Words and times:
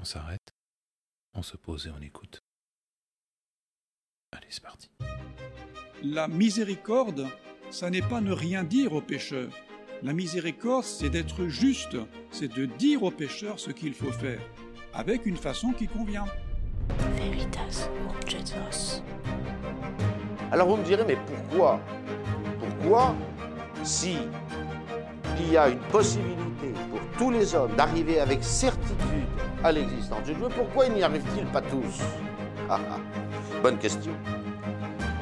On 0.00 0.04
s'arrête, 0.04 0.54
on 1.34 1.42
se 1.42 1.56
pose 1.56 1.86
et 1.86 1.90
on 1.90 2.00
écoute. 2.00 2.42
Allez, 4.32 4.46
c'est 4.50 4.62
parti. 4.62 4.90
La 6.02 6.28
miséricorde, 6.28 7.26
ça 7.70 7.90
n'est 7.90 8.02
pas 8.02 8.20
ne 8.20 8.32
rien 8.32 8.64
dire 8.64 8.92
aux 8.92 9.00
pécheurs. 9.00 9.52
La 10.02 10.12
miséricorde, 10.12 10.84
c'est 10.84 11.08
d'être 11.08 11.46
juste, 11.46 11.96
c'est 12.30 12.48
de 12.48 12.66
dire 12.66 13.02
aux 13.02 13.10
pécheurs 13.10 13.58
ce 13.58 13.70
qu'il 13.70 13.94
faut 13.94 14.12
faire, 14.12 14.40
avec 14.92 15.24
une 15.24 15.38
façon 15.38 15.72
qui 15.72 15.88
convient. 15.88 16.26
Veritas. 17.16 17.88
Alors 20.52 20.68
vous 20.68 20.76
me 20.76 20.84
direz, 20.84 21.04
mais 21.04 21.18
pourquoi? 21.26 21.80
Pourquoi, 22.60 23.16
si 23.82 24.18
il 25.40 25.52
y 25.52 25.56
a 25.56 25.68
une 25.68 25.80
possibilité 25.88 26.45
tous 27.18 27.30
les 27.30 27.54
hommes 27.54 27.74
d'arriver 27.76 28.20
avec 28.20 28.42
certitude 28.42 29.26
à 29.64 29.72
l'existence 29.72 30.26
de 30.26 30.34
Dieu, 30.34 30.46
pourquoi 30.54 30.86
il 30.86 30.94
n'y 30.94 31.02
arrive-t-il 31.02 31.46
pas 31.46 31.62
tous? 31.62 32.00
Ah, 32.68 32.80
ah. 32.90 32.98
Bonne 33.62 33.78
question. 33.78 34.12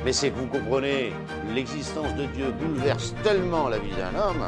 Mais 0.05 0.13
c'est 0.13 0.31
que 0.31 0.37
vous 0.39 0.47
comprenez, 0.47 1.13
l'existence 1.55 2.15
de 2.15 2.27
Dieu 2.27 2.53
bouleverse 2.53 3.15
tellement 3.23 3.69
la 3.69 3.79
vie 3.79 3.95
d'un 3.97 4.19
homme. 4.19 4.45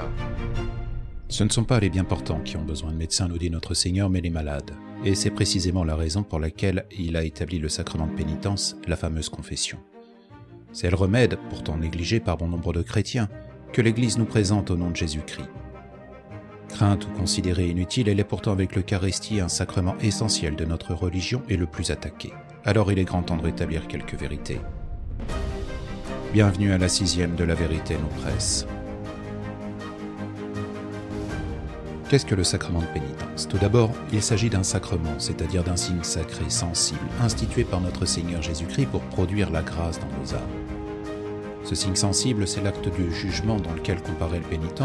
Ce 1.28 1.44
ne 1.44 1.48
sont 1.48 1.64
pas 1.64 1.80
les 1.80 1.88
bien 1.88 2.04
portants 2.04 2.40
qui 2.40 2.56
ont 2.56 2.62
besoin 2.62 2.92
de 2.92 2.96
médecins, 2.96 3.28
nous 3.28 3.38
dit 3.38 3.50
notre 3.50 3.74
Seigneur, 3.74 4.10
mais 4.10 4.20
les 4.20 4.30
malades. 4.30 4.72
Et 5.04 5.14
c'est 5.14 5.30
précisément 5.30 5.84
la 5.84 5.96
raison 5.96 6.22
pour 6.22 6.38
laquelle 6.38 6.86
il 6.96 7.16
a 7.16 7.24
établi 7.24 7.58
le 7.58 7.68
sacrement 7.68 8.06
de 8.06 8.14
pénitence, 8.14 8.76
la 8.86 8.96
fameuse 8.96 9.28
confession. 9.28 9.78
C'est 10.72 10.90
le 10.90 10.96
remède, 10.96 11.38
pourtant 11.48 11.76
négligé 11.76 12.20
par 12.20 12.36
bon 12.36 12.48
nombre 12.48 12.72
de 12.72 12.82
chrétiens, 12.82 13.28
que 13.72 13.82
l'Église 13.82 14.18
nous 14.18 14.24
présente 14.24 14.70
au 14.70 14.76
nom 14.76 14.90
de 14.90 14.96
Jésus-Christ. 14.96 15.48
Crainte 16.68 17.06
ou 17.06 17.18
considérée 17.18 17.68
inutile, 17.68 18.08
elle 18.08 18.20
est 18.20 18.24
pourtant 18.24 18.52
avec 18.52 18.74
l'Eucharistie 18.74 19.40
un 19.40 19.48
sacrement 19.48 19.96
essentiel 20.00 20.56
de 20.56 20.64
notre 20.64 20.94
religion 20.94 21.42
et 21.48 21.56
le 21.56 21.66
plus 21.66 21.90
attaqué. 21.90 22.32
Alors 22.64 22.92
il 22.92 22.98
est 22.98 23.04
grand 23.04 23.22
temps 23.22 23.36
de 23.36 23.42
rétablir 23.42 23.86
quelques 23.86 24.14
vérités. 24.14 24.60
Bienvenue 26.32 26.72
à 26.72 26.78
la 26.78 26.88
sixième 26.88 27.34
de 27.34 27.44
la 27.44 27.54
vérité 27.54 27.94
nous 27.94 28.22
presse. 28.22 28.66
Qu'est-ce 32.08 32.26
que 32.26 32.34
le 32.34 32.44
sacrement 32.44 32.80
de 32.80 32.86
pénitence? 32.86 33.48
Tout 33.48 33.58
d'abord, 33.58 33.90
il 34.12 34.22
s'agit 34.22 34.50
d'un 34.50 34.62
sacrement, 34.62 35.18
c'est-à-dire 35.18 35.64
d'un 35.64 35.76
signe 35.76 36.02
sacré 36.02 36.48
sensible, 36.48 37.00
institué 37.20 37.64
par 37.64 37.80
notre 37.80 38.04
Seigneur 38.04 38.42
Jésus-Christ 38.42 38.86
pour 38.86 39.00
produire 39.00 39.50
la 39.50 39.62
grâce 39.62 39.98
dans 39.98 40.06
nos 40.20 40.34
âmes. 40.34 40.66
Ce 41.64 41.74
signe 41.74 41.96
sensible, 41.96 42.46
c'est 42.46 42.62
l'acte 42.62 42.88
du 42.94 43.12
jugement 43.12 43.58
dans 43.58 43.72
lequel 43.72 44.00
comparaît 44.00 44.38
le 44.38 44.44
pénitent, 44.44 44.84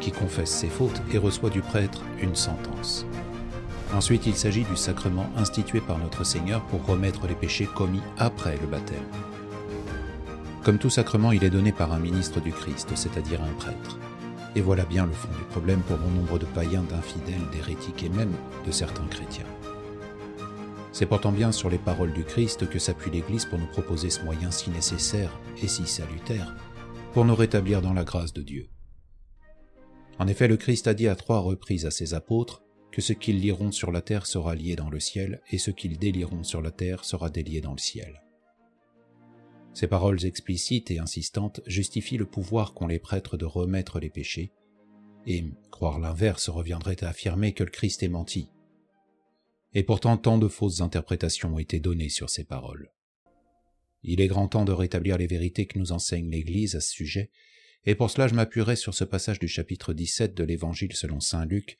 qui 0.00 0.12
confesse 0.12 0.50
ses 0.50 0.68
fautes 0.68 1.00
et 1.12 1.18
reçoit 1.18 1.50
du 1.50 1.60
prêtre 1.60 2.02
une 2.20 2.34
sentence. 2.34 3.06
Ensuite, 3.94 4.26
il 4.26 4.34
s'agit 4.34 4.64
du 4.64 4.76
sacrement 4.76 5.30
institué 5.36 5.80
par 5.80 5.98
notre 5.98 6.24
Seigneur 6.24 6.64
pour 6.66 6.84
remettre 6.84 7.26
les 7.26 7.34
péchés 7.34 7.66
commis 7.66 8.02
après 8.18 8.56
le 8.60 8.66
baptême. 8.66 9.04
Comme 10.64 10.78
tout 10.78 10.90
sacrement, 10.90 11.30
il 11.30 11.44
est 11.44 11.50
donné 11.50 11.72
par 11.72 11.92
un 11.92 11.98
ministre 11.98 12.40
du 12.40 12.52
Christ, 12.52 12.90
c'est-à-dire 12.94 13.42
un 13.42 13.52
prêtre. 13.52 13.98
Et 14.56 14.60
voilà 14.60 14.84
bien 14.84 15.06
le 15.06 15.12
fond 15.12 15.28
du 15.36 15.44
problème 15.50 15.80
pour 15.80 15.98
bon 15.98 16.10
nombre 16.10 16.38
de 16.38 16.46
païens, 16.46 16.84
d'infidèles, 16.88 17.48
d'hérétiques 17.52 18.02
et 18.02 18.08
même 18.08 18.32
de 18.66 18.72
certains 18.72 19.06
chrétiens. 19.06 19.46
C'est 20.92 21.06
pourtant 21.06 21.32
bien 21.32 21.50
sur 21.50 21.70
les 21.70 21.78
paroles 21.78 22.12
du 22.12 22.24
Christ 22.24 22.68
que 22.68 22.78
s'appuie 22.78 23.10
l'Église 23.10 23.44
pour 23.44 23.58
nous 23.58 23.66
proposer 23.66 24.10
ce 24.10 24.22
moyen 24.22 24.50
si 24.50 24.70
nécessaire 24.70 25.30
et 25.60 25.68
si 25.68 25.86
salutaire 25.86 26.54
pour 27.12 27.24
nous 27.24 27.34
rétablir 27.34 27.82
dans 27.82 27.92
la 27.92 28.04
grâce 28.04 28.32
de 28.32 28.42
Dieu. 28.42 28.68
En 30.18 30.28
effet, 30.28 30.48
le 30.48 30.56
Christ 30.56 30.86
a 30.86 30.94
dit 30.94 31.08
à 31.08 31.16
trois 31.16 31.40
reprises 31.40 31.86
à 31.86 31.90
ses 31.90 32.14
apôtres 32.14 32.62
que 32.92 33.02
ce 33.02 33.12
qu'ils 33.12 33.40
liront 33.40 33.72
sur 33.72 33.90
la 33.90 34.00
terre 34.00 34.26
sera 34.26 34.54
lié 34.54 34.76
dans 34.76 34.90
le 34.90 35.00
ciel, 35.00 35.42
et 35.50 35.58
ce 35.58 35.72
qu'ils 35.72 35.98
délieront 35.98 36.44
sur 36.44 36.62
la 36.62 36.70
terre 36.70 37.04
sera 37.04 37.28
délié 37.28 37.60
dans 37.60 37.72
le 37.72 37.78
ciel. 37.78 38.22
Ces 39.72 39.88
paroles 39.88 40.24
explicites 40.24 40.92
et 40.92 41.00
insistantes 41.00 41.60
justifient 41.66 42.16
le 42.16 42.26
pouvoir 42.26 42.74
qu'ont 42.74 42.86
les 42.86 43.00
prêtres 43.00 43.36
de 43.36 43.44
remettre 43.44 43.98
les 43.98 44.10
péchés, 44.10 44.52
et 45.26 45.44
croire 45.72 45.98
l'inverse 45.98 46.48
reviendrait 46.48 47.02
à 47.02 47.08
affirmer 47.08 47.52
que 47.52 47.64
le 47.64 47.70
Christ 47.70 48.04
est 48.04 48.08
menti. 48.08 48.50
Et 49.72 49.82
pourtant 49.82 50.16
tant 50.16 50.38
de 50.38 50.46
fausses 50.46 50.80
interprétations 50.80 51.54
ont 51.54 51.58
été 51.58 51.80
données 51.80 52.10
sur 52.10 52.30
ces 52.30 52.44
paroles. 52.44 52.92
Il 54.04 54.20
est 54.20 54.28
grand 54.28 54.46
temps 54.46 54.64
de 54.64 54.70
rétablir 54.70 55.18
les 55.18 55.26
vérités 55.26 55.66
que 55.66 55.78
nous 55.78 55.90
enseigne 55.90 56.30
l'Église 56.30 56.76
à 56.76 56.80
ce 56.80 56.92
sujet, 56.92 57.30
et 57.86 57.94
pour 57.94 58.10
cela 58.10 58.28
je 58.28 58.34
m'appuierai 58.34 58.76
sur 58.76 58.94
ce 58.94 59.04
passage 59.04 59.38
du 59.38 59.48
chapitre 59.48 59.92
17 59.92 60.34
de 60.34 60.44
l'Évangile 60.44 60.94
selon 60.94 61.20
Saint 61.20 61.44
Luc, 61.44 61.76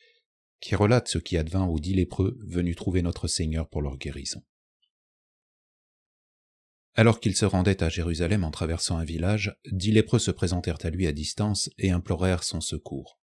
qui 0.60 0.75
relate 0.75 1.09
ce 1.09 1.19
qui 1.19 1.37
advint 1.37 1.66
aux 1.66 1.78
dix 1.78 1.94
lépreux 1.94 2.38
venus 2.41 2.76
trouver 2.76 3.03
notre 3.03 3.28
Seigneur 3.28 3.69
pour 3.69 3.82
leur 3.82 3.98
guérison. 3.98 4.42
Alors 6.94 7.19
qu'ils 7.20 7.37
se 7.37 7.44
rendaient 7.44 7.82
à 7.82 7.88
Jérusalem 7.88 8.44
en 8.44 8.50
traversant 8.50 8.98
un 8.98 9.04
village, 9.04 9.56
dix 9.70 9.91
lépreux 9.91 10.20
se 10.20 10.31
présentèrent 10.31 10.78
à 10.84 10.91
lui 10.91 11.06
à 11.06 11.12
distance 11.12 11.69
et 11.76 11.91
implorèrent 11.91 12.44
son 12.44 12.60
secours. 12.60 13.19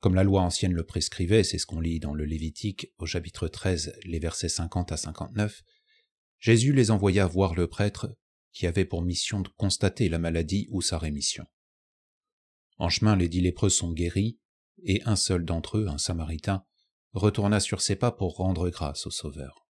Comme 0.00 0.14
la 0.14 0.24
loi 0.24 0.42
ancienne 0.42 0.74
le 0.74 0.84
prescrivait, 0.84 1.44
c'est 1.44 1.58
ce 1.58 1.66
qu'on 1.66 1.80
lit 1.80 2.00
dans 2.00 2.14
le 2.14 2.24
Lévitique 2.24 2.92
au 2.98 3.06
chapitre 3.06 3.48
13, 3.48 3.98
les 4.04 4.18
versets 4.18 4.48
50 4.48 4.92
à 4.92 4.96
59, 4.96 5.62
Jésus 6.38 6.72
les 6.72 6.90
envoya 6.90 7.26
voir 7.26 7.54
le 7.54 7.66
prêtre 7.66 8.14
qui 8.52 8.66
avait 8.66 8.84
pour 8.84 9.02
mission 9.02 9.40
de 9.40 9.48
constater 9.56 10.08
la 10.08 10.18
maladie 10.18 10.66
ou 10.70 10.82
sa 10.82 10.98
rémission. 10.98 11.46
En 12.78 12.88
chemin, 12.88 13.16
les 13.16 13.28
dix 13.28 13.40
lépreux 13.40 13.70
sont 13.70 13.92
guéris, 13.92 14.38
et 14.82 15.02
un 15.04 15.16
seul 15.16 15.44
d'entre 15.44 15.78
eux, 15.78 15.88
un 15.88 15.98
samaritain, 15.98 16.64
retourna 17.12 17.60
sur 17.60 17.80
ses 17.80 17.96
pas 17.96 18.12
pour 18.12 18.36
rendre 18.36 18.68
grâce 18.68 19.06
au 19.06 19.10
Sauveur. 19.10 19.66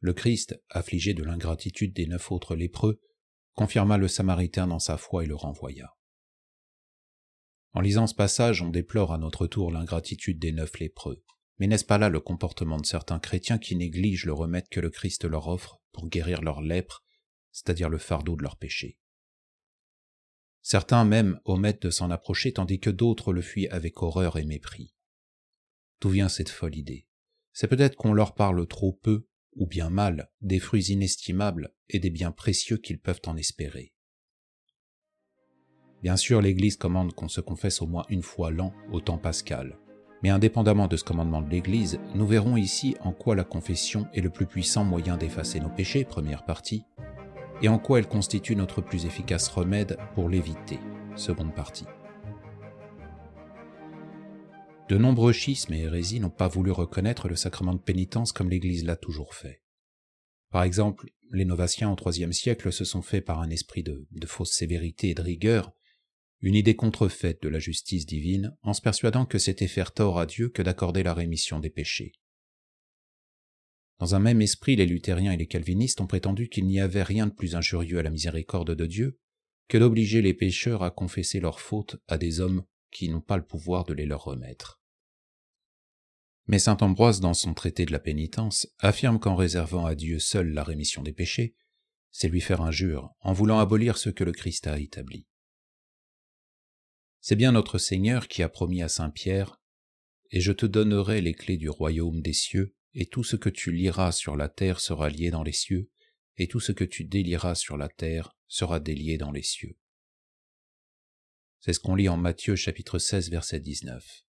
Le 0.00 0.12
Christ, 0.12 0.58
affligé 0.70 1.14
de 1.14 1.22
l'ingratitude 1.22 1.94
des 1.94 2.06
neuf 2.06 2.30
autres 2.30 2.56
lépreux, 2.56 3.00
confirma 3.54 3.98
le 3.98 4.08
samaritain 4.08 4.66
dans 4.66 4.78
sa 4.78 4.96
foi 4.96 5.24
et 5.24 5.26
le 5.26 5.34
renvoya. 5.34 5.94
En 7.72 7.80
lisant 7.80 8.06
ce 8.06 8.14
passage, 8.14 8.62
on 8.62 8.68
déplore 8.68 9.12
à 9.12 9.18
notre 9.18 9.46
tour 9.46 9.70
l'ingratitude 9.70 10.38
des 10.38 10.52
neuf 10.52 10.78
lépreux. 10.78 11.22
Mais 11.58 11.66
n'est-ce 11.66 11.84
pas 11.84 11.98
là 11.98 12.08
le 12.08 12.20
comportement 12.20 12.78
de 12.78 12.86
certains 12.86 13.20
chrétiens 13.20 13.58
qui 13.58 13.76
négligent 13.76 14.24
le 14.24 14.32
remède 14.32 14.68
que 14.70 14.80
le 14.80 14.90
Christ 14.90 15.24
leur 15.24 15.46
offre 15.48 15.80
pour 15.92 16.08
guérir 16.08 16.40
leur 16.40 16.62
lèpre, 16.62 17.04
c'est-à-dire 17.52 17.90
le 17.90 17.98
fardeau 17.98 18.34
de 18.36 18.42
leurs 18.42 18.56
péchés? 18.56 18.98
Certains 20.62 21.04
même 21.04 21.40
omettent 21.44 21.82
de 21.82 21.90
s'en 21.90 22.10
approcher 22.10 22.52
tandis 22.52 22.80
que 22.80 22.90
d'autres 22.90 23.32
le 23.32 23.42
fuient 23.42 23.68
avec 23.68 24.02
horreur 24.02 24.38
et 24.38 24.44
mépris. 24.44 24.94
D'où 26.00 26.10
vient 26.10 26.28
cette 26.28 26.48
folle 26.48 26.76
idée? 26.76 27.06
C'est 27.52 27.68
peut-être 27.68 27.96
qu'on 27.96 28.12
leur 28.12 28.34
parle 28.34 28.66
trop 28.66 28.92
peu, 28.92 29.26
ou 29.56 29.66
bien 29.66 29.90
mal, 29.90 30.30
des 30.40 30.58
fruits 30.58 30.90
inestimables 30.90 31.74
et 31.88 31.98
des 31.98 32.10
biens 32.10 32.32
précieux 32.32 32.76
qu'ils 32.76 33.00
peuvent 33.00 33.22
en 33.26 33.36
espérer. 33.36 33.92
Bien 36.02 36.16
sûr, 36.16 36.40
l'Église 36.40 36.76
commande 36.76 37.12
qu'on 37.14 37.28
se 37.28 37.40
confesse 37.40 37.82
au 37.82 37.86
moins 37.86 38.06
une 38.08 38.22
fois 38.22 38.50
l'an 38.50 38.72
au 38.92 39.00
temps 39.00 39.18
pascal. 39.18 39.78
Mais 40.22 40.30
indépendamment 40.30 40.86
de 40.86 40.96
ce 40.96 41.04
commandement 41.04 41.42
de 41.42 41.50
l'Église, 41.50 41.98
nous 42.14 42.26
verrons 42.26 42.56
ici 42.56 42.94
en 43.00 43.12
quoi 43.12 43.34
la 43.34 43.44
confession 43.44 44.06
est 44.14 44.20
le 44.20 44.30
plus 44.30 44.46
puissant 44.46 44.84
moyen 44.84 45.16
d'effacer 45.16 45.60
nos 45.60 45.70
péchés, 45.70 46.04
première 46.04 46.44
partie, 46.44 46.84
et 47.62 47.68
en 47.68 47.78
quoi 47.78 47.98
elle 47.98 48.08
constitue 48.08 48.56
notre 48.56 48.80
plus 48.80 49.06
efficace 49.06 49.48
remède 49.48 49.98
pour 50.14 50.28
l'éviter, 50.28 50.78
seconde 51.16 51.54
partie. 51.54 51.86
De 54.88 54.98
nombreux 54.98 55.32
schismes 55.32 55.74
et 55.74 55.82
hérésies 55.82 56.20
n'ont 56.20 56.30
pas 56.30 56.48
voulu 56.48 56.70
reconnaître 56.70 57.28
le 57.28 57.36
sacrement 57.36 57.74
de 57.74 57.80
pénitence 57.80 58.32
comme 58.32 58.50
l'Église 58.50 58.84
l'a 58.84 58.96
toujours 58.96 59.34
fait. 59.34 59.62
Par 60.50 60.64
exemple, 60.64 61.10
les 61.30 61.44
Novaciens 61.44 61.90
au 61.90 62.10
IIIe 62.10 62.34
siècle 62.34 62.72
se 62.72 62.84
sont 62.84 63.02
fait 63.02 63.20
par 63.20 63.40
un 63.40 63.50
esprit 63.50 63.84
de 63.84 64.26
fausse 64.26 64.52
sévérité 64.52 65.10
et 65.10 65.14
de 65.14 65.22
rigueur 65.22 65.72
une 66.42 66.54
idée 66.54 66.74
contrefaite 66.74 67.42
de 67.42 67.48
la 67.48 67.58
justice 67.58 68.06
divine 68.06 68.56
en 68.62 68.72
se 68.72 68.80
persuadant 68.80 69.26
que 69.26 69.38
c'était 69.38 69.68
faire 69.68 69.92
tort 69.92 70.18
à 70.18 70.26
Dieu 70.26 70.48
que 70.48 70.62
d'accorder 70.62 71.02
la 71.02 71.12
rémission 71.12 71.60
des 71.60 71.70
péchés. 71.70 72.12
Dans 74.00 74.14
un 74.14 74.18
même 74.18 74.40
esprit, 74.40 74.76
les 74.76 74.86
luthériens 74.86 75.32
et 75.32 75.36
les 75.36 75.46
calvinistes 75.46 76.00
ont 76.00 76.06
prétendu 76.06 76.48
qu'il 76.48 76.66
n'y 76.66 76.80
avait 76.80 77.02
rien 77.02 77.26
de 77.26 77.32
plus 77.32 77.54
injurieux 77.54 77.98
à 77.98 78.02
la 78.02 78.08
miséricorde 78.08 78.74
de 78.74 78.86
Dieu 78.86 79.20
que 79.68 79.76
d'obliger 79.76 80.22
les 80.22 80.32
pécheurs 80.32 80.82
à 80.82 80.90
confesser 80.90 81.38
leurs 81.38 81.60
fautes 81.60 81.96
à 82.08 82.16
des 82.16 82.40
hommes 82.40 82.64
qui 82.90 83.10
n'ont 83.10 83.20
pas 83.20 83.36
le 83.36 83.44
pouvoir 83.44 83.84
de 83.84 83.92
les 83.92 84.06
leur 84.06 84.24
remettre. 84.24 84.80
Mais 86.46 86.58
saint 86.58 86.78
Ambroise, 86.80 87.20
dans 87.20 87.34
son 87.34 87.52
traité 87.52 87.84
de 87.84 87.92
la 87.92 88.00
pénitence, 88.00 88.66
affirme 88.78 89.20
qu'en 89.20 89.36
réservant 89.36 89.84
à 89.84 89.94
Dieu 89.94 90.18
seul 90.18 90.48
la 90.48 90.64
rémission 90.64 91.02
des 91.02 91.12
péchés, 91.12 91.54
c'est 92.10 92.28
lui 92.28 92.40
faire 92.40 92.62
injure 92.62 93.14
en 93.20 93.34
voulant 93.34 93.58
abolir 93.58 93.98
ce 93.98 94.08
que 94.08 94.24
le 94.24 94.32
Christ 94.32 94.66
a 94.66 94.80
établi. 94.80 95.28
C'est 97.20 97.36
bien 97.36 97.52
notre 97.52 97.76
Seigneur 97.76 98.28
qui 98.28 98.42
a 98.42 98.48
promis 98.48 98.82
à 98.82 98.88
Saint 98.88 99.10
Pierre, 99.10 99.60
Et 100.30 100.40
je 100.40 100.52
te 100.52 100.64
donnerai 100.64 101.20
les 101.20 101.34
clés 101.34 101.58
du 101.58 101.68
royaume 101.68 102.22
des 102.22 102.32
cieux, 102.32 102.74
et 102.94 103.06
tout 103.06 103.24
ce 103.24 103.36
que 103.36 103.48
tu 103.48 103.72
liras 103.72 104.12
sur 104.12 104.36
la 104.36 104.48
terre 104.48 104.80
sera 104.80 105.08
lié 105.08 105.30
dans 105.30 105.42
les 105.42 105.52
cieux, 105.52 105.90
et 106.36 106.48
tout 106.48 106.60
ce 106.60 106.72
que 106.72 106.84
tu 106.84 107.04
délieras 107.04 107.54
sur 107.54 107.76
la 107.76 107.88
terre 107.88 108.36
sera 108.48 108.80
délié 108.80 109.18
dans 109.18 109.30
les 109.30 109.42
cieux. 109.42 109.76
C'est 111.60 111.72
ce 111.72 111.80
qu'on 111.80 111.94
lit 111.94 112.08
en 112.08 112.16
Matthieu 112.16 112.56
chapitre 112.56 112.98
16 112.98 113.30
verset 113.30 113.60
19. 113.60 114.24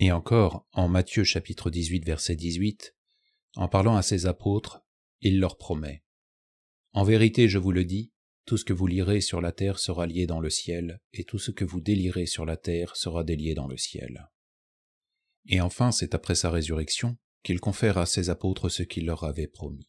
Et 0.00 0.12
encore, 0.12 0.66
en 0.72 0.88
Matthieu 0.88 1.24
chapitre 1.24 1.70
18 1.70 2.04
verset 2.04 2.36
18, 2.36 2.94
en 3.56 3.68
parlant 3.68 3.96
à 3.96 4.02
ses 4.02 4.26
apôtres, 4.26 4.84
il 5.22 5.40
leur 5.40 5.56
promet 5.56 6.04
En 6.92 7.04
vérité, 7.04 7.48
je 7.48 7.58
vous 7.58 7.72
le 7.72 7.84
dis, 7.84 8.12
tout 8.44 8.56
ce 8.56 8.64
que 8.64 8.72
vous 8.72 8.86
lirez 8.86 9.20
sur 9.20 9.40
la 9.40 9.52
terre 9.52 9.78
sera 9.78 10.06
lié 10.06 10.26
dans 10.26 10.40
le 10.40 10.50
ciel, 10.50 11.00
et 11.12 11.24
tout 11.24 11.38
ce 11.38 11.50
que 11.50 11.64
vous 11.64 11.80
délirez 11.80 12.26
sur 12.26 12.44
la 12.44 12.56
terre 12.56 12.96
sera 12.96 13.24
délié 13.24 13.54
dans 13.54 13.66
le 13.66 13.76
ciel. 13.76 14.28
Et 15.46 15.60
enfin, 15.60 15.92
c'est 15.92 16.14
après 16.14 16.34
sa 16.34 16.50
résurrection 16.50 17.16
qu'il 17.42 17.60
confère 17.60 17.98
à 17.98 18.06
ses 18.06 18.30
apôtres 18.30 18.68
ce 18.68 18.82
qu'il 18.82 19.06
leur 19.06 19.24
avait 19.24 19.46
promis. 19.46 19.88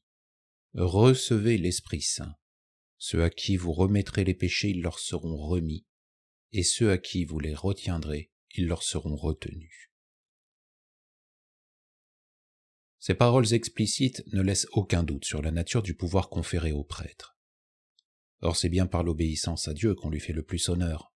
Recevez 0.74 1.58
l'Esprit 1.58 2.02
Saint. 2.02 2.36
Ceux 2.98 3.24
à 3.24 3.30
qui 3.30 3.58
vous 3.58 3.74
remettrez 3.74 4.24
les 4.24 4.34
péchés, 4.34 4.70
ils 4.70 4.82
leur 4.82 5.00
seront 5.00 5.36
remis, 5.36 5.86
et 6.52 6.64
ceux 6.64 6.92
à 6.92 6.98
qui 6.98 7.26
vous 7.26 7.40
les 7.40 7.56
retiendrez, 7.56 8.32
ils 8.56 8.68
leur 8.68 8.84
seront 8.84 9.16
retenus. 9.16 9.90
Ces 13.00 13.16
paroles 13.16 13.54
explicites 13.54 14.24
ne 14.32 14.44
laissent 14.44 14.68
aucun 14.74 15.04
doute 15.04 15.26
sur 15.26 15.42
la 15.42 15.50
nature 15.50 15.82
du 15.82 15.96
pouvoir 15.96 16.30
conféré 16.30 16.72
aux 16.72 16.84
prêtres. 16.84 17.36
Or 18.42 18.56
c'est 18.56 18.70
bien 18.70 18.86
par 18.86 19.04
l'obéissance 19.04 19.68
à 19.68 19.74
Dieu 19.74 19.96
qu'on 19.96 20.12
lui 20.12 20.20
fait 20.20 20.34
le 20.34 20.44
plus 20.44 20.70
honneur. 20.70 21.12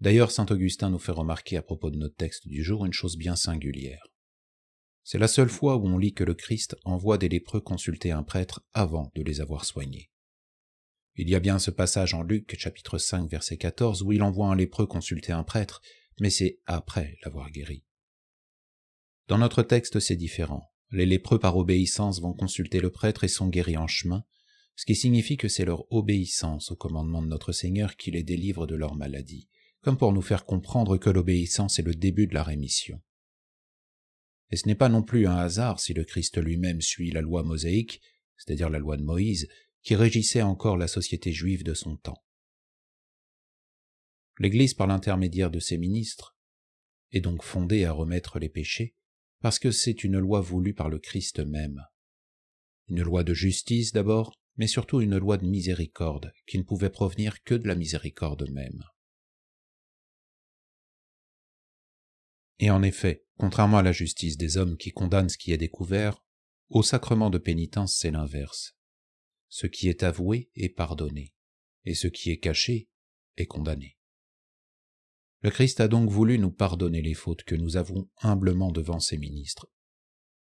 D'ailleurs, 0.00 0.30
saint 0.30 0.46
Augustin 0.50 0.90
nous 0.90 0.98
fait 0.98 1.12
remarquer 1.12 1.56
à 1.56 1.62
propos 1.62 1.90
de 1.90 1.96
notre 1.96 2.16
texte 2.16 2.48
du 2.48 2.62
jour 2.62 2.84
une 2.84 2.92
chose 2.92 3.16
bien 3.16 3.36
singulière. 3.36 4.02
C'est 5.02 5.18
la 5.18 5.28
seule 5.28 5.48
fois 5.48 5.76
où 5.76 5.86
on 5.86 5.98
lit 5.98 6.14
que 6.14 6.24
le 6.24 6.34
Christ 6.34 6.76
envoie 6.84 7.18
des 7.18 7.28
lépreux 7.28 7.60
consulter 7.60 8.10
un 8.10 8.22
prêtre 8.22 8.64
avant 8.72 9.10
de 9.14 9.22
les 9.22 9.40
avoir 9.40 9.64
soignés. 9.64 10.10
Il 11.16 11.28
y 11.28 11.34
a 11.34 11.40
bien 11.40 11.58
ce 11.58 11.70
passage 11.70 12.14
en 12.14 12.22
Luc 12.22 12.56
chapitre 12.58 12.98
5 12.98 13.28
verset 13.28 13.56
14 13.56 14.02
où 14.02 14.12
il 14.12 14.22
envoie 14.22 14.48
un 14.48 14.56
lépreux 14.56 14.86
consulter 14.86 15.32
un 15.32 15.42
prêtre, 15.42 15.82
mais 16.20 16.30
c'est 16.30 16.60
après 16.66 17.16
l'avoir 17.24 17.50
guéri. 17.50 17.84
Dans 19.28 19.38
notre 19.38 19.62
texte 19.62 20.00
c'est 20.00 20.16
différent. 20.16 20.70
Les 20.90 21.06
lépreux 21.06 21.38
par 21.38 21.56
obéissance 21.56 22.20
vont 22.20 22.32
consulter 22.32 22.80
le 22.80 22.90
prêtre 22.90 23.24
et 23.24 23.28
sont 23.28 23.48
guéris 23.48 23.76
en 23.76 23.86
chemin, 23.86 24.24
ce 24.76 24.86
qui 24.86 24.96
signifie 24.96 25.36
que 25.36 25.48
c'est 25.48 25.64
leur 25.64 25.84
obéissance 25.92 26.70
au 26.70 26.76
commandement 26.76 27.22
de 27.22 27.28
notre 27.28 27.52
Seigneur 27.52 27.96
qui 27.96 28.10
les 28.10 28.22
délivre 28.22 28.66
de 28.66 28.74
leur 28.74 28.94
maladie, 28.94 29.48
comme 29.82 29.98
pour 29.98 30.12
nous 30.12 30.22
faire 30.22 30.46
comprendre 30.46 30.96
que 30.96 31.10
l'obéissance 31.10 31.78
est 31.78 31.82
le 31.82 31.94
début 31.94 32.26
de 32.26 32.34
la 32.34 32.42
rémission. 32.42 33.00
Et 34.50 34.56
ce 34.56 34.66
n'est 34.66 34.74
pas 34.74 34.88
non 34.88 35.02
plus 35.02 35.26
un 35.26 35.36
hasard 35.36 35.80
si 35.80 35.94
le 35.94 36.04
Christ 36.04 36.38
lui-même 36.38 36.80
suit 36.80 37.10
la 37.10 37.20
loi 37.20 37.42
mosaïque, 37.42 38.00
c'est-à-dire 38.36 38.70
la 38.70 38.78
loi 38.78 38.96
de 38.96 39.02
Moïse, 39.02 39.48
qui 39.82 39.94
régissait 39.94 40.42
encore 40.42 40.76
la 40.76 40.88
société 40.88 41.32
juive 41.32 41.62
de 41.62 41.74
son 41.74 41.96
temps. 41.96 42.22
L'Église, 44.38 44.74
par 44.74 44.86
l'intermédiaire 44.86 45.50
de 45.50 45.60
ses 45.60 45.78
ministres, 45.78 46.36
est 47.12 47.20
donc 47.20 47.42
fondée 47.42 47.84
à 47.84 47.92
remettre 47.92 48.38
les 48.38 48.48
péchés, 48.48 48.96
parce 49.40 49.58
que 49.58 49.70
c'est 49.70 50.04
une 50.04 50.18
loi 50.18 50.40
voulue 50.40 50.74
par 50.74 50.88
le 50.88 50.98
Christ 50.98 51.40
même. 51.40 51.84
Une 52.88 53.02
loi 53.02 53.22
de 53.22 53.34
justice 53.34 53.92
d'abord, 53.92 54.34
mais 54.56 54.66
surtout 54.66 55.00
une 55.00 55.16
loi 55.16 55.36
de 55.36 55.46
miséricorde, 55.46 56.32
qui 56.46 56.58
ne 56.58 56.62
pouvait 56.62 56.90
provenir 56.90 57.42
que 57.42 57.54
de 57.54 57.68
la 57.68 57.74
miséricorde 57.74 58.50
même. 58.50 58.82
Et 62.60 62.70
en 62.70 62.82
effet, 62.82 63.24
contrairement 63.38 63.78
à 63.78 63.82
la 63.82 63.90
justice 63.90 64.36
des 64.36 64.58
hommes 64.58 64.76
qui 64.76 64.92
condamnent 64.92 65.30
ce 65.30 65.38
qui 65.38 65.52
est 65.52 65.58
découvert, 65.58 66.22
au 66.68 66.82
sacrement 66.82 67.30
de 67.30 67.38
pénitence 67.38 67.96
c'est 67.96 68.10
l'inverse. 68.10 68.76
Ce 69.48 69.66
qui 69.66 69.88
est 69.88 70.02
avoué 70.02 70.50
est 70.54 70.68
pardonné, 70.68 71.34
et 71.84 71.94
ce 71.94 72.06
qui 72.06 72.30
est 72.30 72.38
caché 72.38 72.90
est 73.38 73.46
condamné. 73.46 73.96
Le 75.40 75.50
Christ 75.50 75.80
a 75.80 75.88
donc 75.88 76.10
voulu 76.10 76.38
nous 76.38 76.52
pardonner 76.52 77.00
les 77.00 77.14
fautes 77.14 77.44
que 77.44 77.54
nous 77.54 77.78
avons 77.78 78.10
humblement 78.20 78.70
devant 78.70 79.00
ses 79.00 79.16
ministres. 79.16 79.66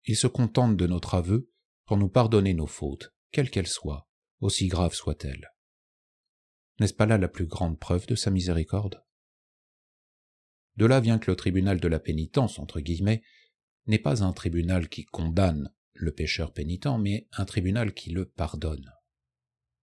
Il 0.05 0.15
se 0.15 0.27
contente 0.27 0.77
de 0.77 0.85
notre 0.85 1.15
aveu 1.15 1.51
pour 1.85 1.97
nous 1.97 2.07
pardonner 2.07 2.53
nos 2.53 2.67
fautes, 2.67 3.15
quelles 3.31 3.49
qu'elles 3.49 3.65
soient, 3.65 4.07
aussi 4.41 4.67
graves 4.67 4.93
soient-elles. 4.93 5.49
N'est-ce 6.79 6.93
pas 6.93 7.07
là 7.07 7.17
la 7.17 7.27
plus 7.27 7.47
grande 7.47 7.79
preuve 7.79 8.05
de 8.05 8.13
sa 8.13 8.29
miséricorde? 8.29 9.03
De 10.77 10.85
là 10.85 10.99
vient 10.99 11.19
que 11.19 11.31
le 11.31 11.37
tribunal 11.37 11.79
de 11.79 11.87
la 11.87 11.99
pénitence, 11.99 12.59
entre 12.59 12.79
guillemets, 12.79 13.21
n'est 13.87 13.99
pas 13.99 14.23
un 14.23 14.33
tribunal 14.33 14.89
qui 14.89 15.05
condamne 15.05 15.71
le 15.93 16.11
pécheur 16.11 16.51
pénitent, 16.51 16.87
mais 16.99 17.27
un 17.31 17.45
tribunal 17.45 17.93
qui 17.93 18.09
le 18.09 18.25
pardonne. 18.25 18.91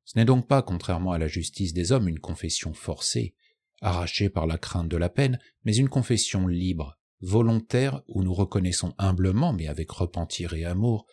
Ce 0.05 0.19
n'est 0.19 0.25
donc 0.25 0.47
pas, 0.47 0.63
contrairement 0.63 1.13
à 1.13 1.19
la 1.19 1.29
justice 1.29 1.73
des 1.73 1.93
hommes, 1.93 2.09
une 2.09 2.19
confession 2.19 2.75
forcée, 2.75 3.35
arrachée 3.81 4.29
par 4.29 4.47
la 4.47 4.59
crainte 4.59 4.89
de 4.89 4.97
la 4.97 5.09
peine, 5.09 5.39
mais 5.65 5.77
une 5.77 5.89
confession 5.89 6.47
libre, 6.47 6.99
volontaire, 7.21 8.03
où 8.09 8.23
nous 8.23 8.35
reconnaissons 8.35 8.95
humblement, 8.99 9.53
mais 9.53 9.69
avec 9.69 9.91
repentir 9.91 10.53
et 10.55 10.65
amour, 10.65 11.07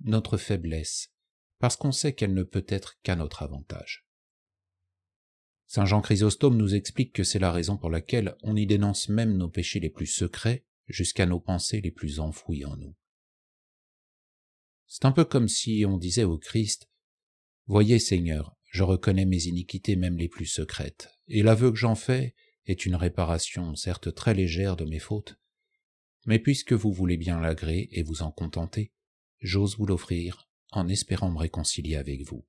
notre 0.00 0.38
faiblesse, 0.38 1.12
parce 1.58 1.76
qu'on 1.76 1.92
sait 1.92 2.14
qu'elle 2.14 2.34
ne 2.34 2.42
peut 2.42 2.64
être 2.68 2.98
qu'à 3.02 3.16
notre 3.16 3.42
avantage. 3.42 4.06
Saint 5.72 5.84
Jean 5.84 6.00
Chrysostome 6.00 6.56
nous 6.56 6.74
explique 6.74 7.12
que 7.12 7.22
c'est 7.22 7.38
la 7.38 7.52
raison 7.52 7.76
pour 7.76 7.90
laquelle 7.90 8.34
on 8.42 8.56
y 8.56 8.66
dénonce 8.66 9.08
même 9.08 9.36
nos 9.36 9.48
péchés 9.48 9.78
les 9.78 9.88
plus 9.88 10.08
secrets 10.08 10.64
jusqu'à 10.88 11.26
nos 11.26 11.38
pensées 11.38 11.80
les 11.80 11.92
plus 11.92 12.18
enfouies 12.18 12.64
en 12.64 12.76
nous. 12.76 12.96
C'est 14.88 15.04
un 15.04 15.12
peu 15.12 15.24
comme 15.24 15.46
si 15.46 15.84
on 15.86 15.96
disait 15.96 16.24
au 16.24 16.38
Christ 16.38 16.90
Voyez, 17.66 18.00
Seigneur, 18.00 18.56
je 18.64 18.82
reconnais 18.82 19.26
mes 19.26 19.44
iniquités 19.44 19.94
même 19.94 20.18
les 20.18 20.26
plus 20.26 20.46
secrètes, 20.46 21.08
et 21.28 21.44
l'aveu 21.44 21.70
que 21.70 21.78
j'en 21.78 21.94
fais 21.94 22.34
est 22.66 22.84
une 22.84 22.96
réparation 22.96 23.76
certes 23.76 24.12
très 24.12 24.34
légère 24.34 24.74
de 24.74 24.84
mes 24.84 24.98
fautes, 24.98 25.38
mais 26.26 26.40
puisque 26.40 26.72
vous 26.72 26.92
voulez 26.92 27.16
bien 27.16 27.38
l'agréer 27.38 27.96
et 27.96 28.02
vous 28.02 28.22
en 28.22 28.32
contenter, 28.32 28.92
j'ose 29.38 29.76
vous 29.78 29.86
l'offrir 29.86 30.50
en 30.72 30.88
espérant 30.88 31.30
me 31.30 31.38
réconcilier 31.38 31.94
avec 31.94 32.22
vous. 32.22 32.44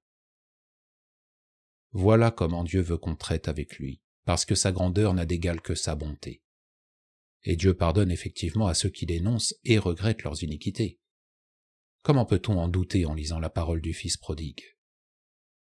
Voilà 1.92 2.32
comment 2.32 2.64
Dieu 2.64 2.82
veut 2.82 2.98
qu'on 2.98 3.16
traite 3.16 3.48
avec 3.48 3.78
lui, 3.78 4.02
parce 4.26 4.46
que 4.46 4.56
sa 4.56 4.72
grandeur 4.72 5.14
n'a 5.14 5.26
d'égal 5.26 5.62
que 5.62 5.76
sa 5.76 5.96
bonté. 5.96 6.42
Et 7.44 7.56
Dieu 7.56 7.74
pardonne 7.74 8.12
effectivement 8.12 8.68
à 8.68 8.74
ceux 8.74 8.90
qui 8.90 9.06
dénoncent 9.06 9.56
et 9.64 9.78
regrettent 9.78 10.24
leurs 10.24 10.44
iniquités. 10.44 11.00
Comment 12.04 12.26
peut-on 12.26 12.58
en 12.58 12.68
douter 12.68 13.06
en 13.06 13.14
lisant 13.14 13.40
la 13.40 13.50
parole 13.50 13.82
du 13.82 13.94
Fils 13.94 14.18
prodigue? 14.18 14.64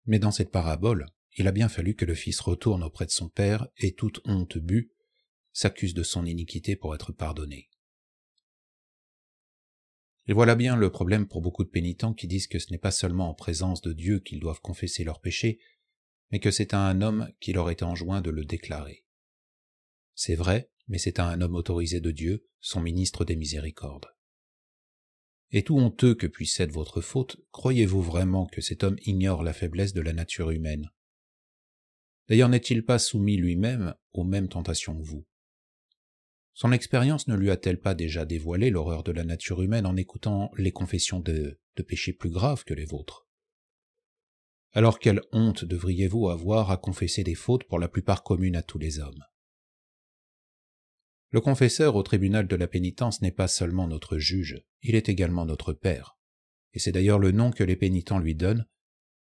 Mais 0.06 0.18
dans 0.18 0.32
cette 0.32 0.50
parabole, 0.50 1.06
il 1.36 1.48
a 1.48 1.52
bien 1.52 1.68
fallu 1.68 1.94
que 1.94 2.04
le 2.04 2.14
fils 2.14 2.40
retourne 2.40 2.82
auprès 2.82 3.06
de 3.06 3.10
son 3.10 3.28
père 3.28 3.68
et 3.78 3.94
toute 3.94 4.20
honte 4.24 4.58
bue 4.58 4.92
s'accuse 5.52 5.94
de 5.94 6.02
son 6.02 6.26
iniquité 6.26 6.76
pour 6.76 6.94
être 6.94 7.12
pardonné. 7.12 7.70
Et 10.26 10.32
voilà 10.32 10.54
bien 10.54 10.76
le 10.76 10.90
problème 10.90 11.26
pour 11.26 11.40
beaucoup 11.40 11.64
de 11.64 11.70
pénitents 11.70 12.14
qui 12.14 12.26
disent 12.26 12.46
que 12.46 12.58
ce 12.58 12.70
n'est 12.70 12.78
pas 12.78 12.90
seulement 12.90 13.30
en 13.30 13.34
présence 13.34 13.80
de 13.82 13.92
Dieu 13.92 14.20
qu'ils 14.20 14.40
doivent 14.40 14.60
confesser 14.60 15.04
leurs 15.04 15.20
péchés, 15.20 15.58
mais 16.32 16.40
que 16.40 16.50
c'est 16.50 16.74
à 16.74 16.80
un 16.80 17.02
homme 17.02 17.30
qui 17.40 17.52
leur 17.52 17.70
est 17.70 17.82
enjoint 17.82 18.22
de 18.22 18.30
le 18.30 18.44
déclarer. 18.44 19.04
C'est 20.14 20.34
vrai, 20.34 20.70
mais 20.88 20.98
c'est 20.98 21.18
à 21.18 21.26
un 21.26 21.40
homme 21.42 21.54
autorisé 21.54 22.00
de 22.00 22.10
Dieu, 22.10 22.46
son 22.60 22.80
ministre 22.80 23.24
des 23.24 23.36
miséricordes. 23.36 24.06
Et 25.50 25.62
tout 25.62 25.78
honteux 25.78 26.14
que 26.14 26.26
puisse 26.26 26.58
être 26.60 26.72
votre 26.72 27.02
faute, 27.02 27.36
croyez-vous 27.50 28.00
vraiment 28.00 28.46
que 28.46 28.62
cet 28.62 28.82
homme 28.82 28.96
ignore 29.04 29.42
la 29.42 29.52
faiblesse 29.52 29.92
de 29.92 30.00
la 30.00 30.14
nature 30.14 30.50
humaine? 30.50 30.90
D'ailleurs, 32.28 32.48
n'est-il 32.48 32.84
pas 32.84 32.98
soumis 32.98 33.36
lui-même 33.36 33.94
aux 34.12 34.24
mêmes 34.24 34.48
tentations 34.48 34.96
que 34.98 35.06
vous? 35.06 35.26
Son 36.54 36.72
expérience 36.72 37.28
ne 37.28 37.34
lui 37.34 37.50
a-t-elle 37.50 37.80
pas 37.80 37.94
déjà 37.94 38.24
dévoilé 38.24 38.70
l'horreur 38.70 39.02
de 39.02 39.12
la 39.12 39.24
nature 39.24 39.60
humaine 39.60 39.86
en 39.86 39.96
écoutant 39.96 40.50
les 40.56 40.72
confessions 40.72 41.20
de, 41.20 41.58
de 41.76 41.82
péchés 41.82 42.12
plus 42.14 42.30
graves 42.30 42.64
que 42.64 42.74
les 42.74 42.84
vôtres? 42.86 43.26
Alors 44.72 44.98
quelle 44.98 45.20
honte 45.32 45.64
devriez-vous 45.64 46.28
avoir 46.28 46.70
à 46.70 46.76
confesser 46.76 47.24
des 47.24 47.34
fautes 47.34 47.64
pour 47.64 47.78
la 47.78 47.88
plupart 47.88 48.22
communes 48.22 48.56
à 48.56 48.62
tous 48.62 48.78
les 48.78 48.98
hommes 48.98 49.24
le 51.32 51.40
confesseur 51.40 51.96
au 51.96 52.02
tribunal 52.02 52.46
de 52.46 52.56
la 52.56 52.68
pénitence 52.68 53.22
n'est 53.22 53.32
pas 53.32 53.48
seulement 53.48 53.88
notre 53.88 54.18
juge, 54.18 54.62
il 54.82 54.94
est 54.94 55.08
également 55.08 55.46
notre 55.46 55.72
Père. 55.72 56.18
Et 56.74 56.78
c'est 56.78 56.92
d'ailleurs 56.92 57.18
le 57.18 57.32
nom 57.32 57.50
que 57.50 57.64
les 57.64 57.74
pénitents 57.74 58.18
lui 58.18 58.34
donnent, 58.34 58.66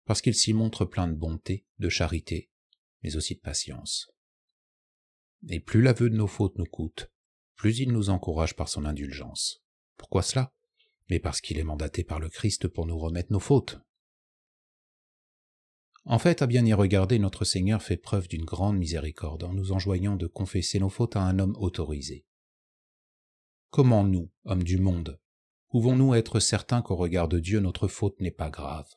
parce 0.06 0.20
qu'il 0.20 0.34
s'y 0.34 0.52
montre 0.52 0.84
plein 0.84 1.06
de 1.06 1.14
bonté, 1.14 1.66
de 1.78 1.88
charité, 1.88 2.50
mais 3.04 3.14
aussi 3.14 3.36
de 3.36 3.40
patience. 3.40 4.10
Et 5.48 5.60
plus 5.60 5.82
l'aveu 5.82 6.10
de 6.10 6.16
nos 6.16 6.26
fautes 6.26 6.58
nous 6.58 6.66
coûte, 6.66 7.12
plus 7.54 7.78
il 7.78 7.92
nous 7.92 8.10
encourage 8.10 8.56
par 8.56 8.68
son 8.68 8.86
indulgence. 8.86 9.62
Pourquoi 9.96 10.22
cela? 10.22 10.52
Mais 11.10 11.20
parce 11.20 11.40
qu'il 11.40 11.58
est 11.58 11.64
mandaté 11.64 12.02
par 12.02 12.18
le 12.18 12.28
Christ 12.28 12.66
pour 12.66 12.86
nous 12.86 12.98
remettre 12.98 13.32
nos 13.32 13.38
fautes. 13.38 13.78
En 16.10 16.18
fait, 16.18 16.42
à 16.42 16.48
bien 16.48 16.66
y 16.66 16.72
regarder, 16.72 17.20
notre 17.20 17.44
Seigneur 17.44 17.84
fait 17.84 17.96
preuve 17.96 18.26
d'une 18.26 18.44
grande 18.44 18.76
miséricorde 18.76 19.44
en 19.44 19.52
nous 19.52 19.70
enjoignant 19.70 20.16
de 20.16 20.26
confesser 20.26 20.80
nos 20.80 20.88
fautes 20.88 21.14
à 21.14 21.22
un 21.22 21.38
homme 21.38 21.54
autorisé. 21.60 22.26
Comment 23.70 24.02
nous, 24.02 24.28
hommes 24.44 24.64
du 24.64 24.76
monde, 24.76 25.20
pouvons-nous 25.68 26.14
être 26.14 26.40
certains 26.40 26.82
qu'au 26.82 26.96
regard 26.96 27.28
de 27.28 27.38
Dieu 27.38 27.60
notre 27.60 27.86
faute 27.86 28.20
n'est 28.20 28.32
pas 28.32 28.50
grave? 28.50 28.88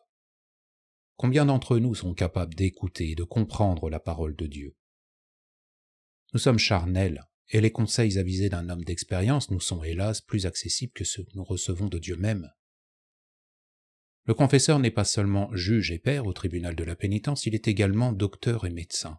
Combien 1.15 1.45
d'entre 1.45 1.77
nous 1.77 1.93
sont 1.93 2.15
capables 2.15 2.55
d'écouter 2.55 3.11
et 3.11 3.15
de 3.15 3.23
comprendre 3.23 3.91
la 3.91 3.99
parole 3.99 4.35
de 4.35 4.47
Dieu? 4.47 4.75
Nous 6.33 6.39
sommes 6.39 6.57
charnels, 6.57 7.23
et 7.49 7.61
les 7.61 7.71
conseils 7.71 8.17
avisés 8.17 8.49
d'un 8.49 8.69
homme 8.69 8.83
d'expérience 8.83 9.51
nous 9.51 9.59
sont 9.59 9.83
hélas 9.83 10.19
plus 10.19 10.47
accessibles 10.47 10.93
que 10.93 11.03
ceux 11.03 11.23
que 11.23 11.35
nous 11.35 11.43
recevons 11.43 11.89
de 11.89 11.99
Dieu 11.99 12.15
même. 12.15 12.49
Le 14.25 14.33
confesseur 14.33 14.79
n'est 14.79 14.91
pas 14.91 15.03
seulement 15.03 15.53
juge 15.53 15.91
et 15.91 15.99
père 15.99 16.25
au 16.25 16.33
tribunal 16.33 16.75
de 16.75 16.83
la 16.83 16.95
pénitence, 16.95 17.45
il 17.45 17.55
est 17.55 17.67
également 17.67 18.13
docteur 18.13 18.65
et 18.65 18.69
médecin. 18.69 19.17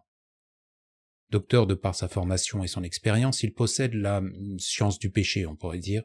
Docteur 1.29 1.67
de 1.67 1.75
par 1.75 1.93
sa 1.93 2.07
formation 2.07 2.63
et 2.63 2.67
son 2.67 2.83
expérience, 2.83 3.43
il 3.43 3.53
possède 3.53 3.93
la 3.93 4.23
science 4.57 4.97
du 4.97 5.11
péché, 5.11 5.45
on 5.45 5.55
pourrait 5.55 5.79
dire, 5.79 6.03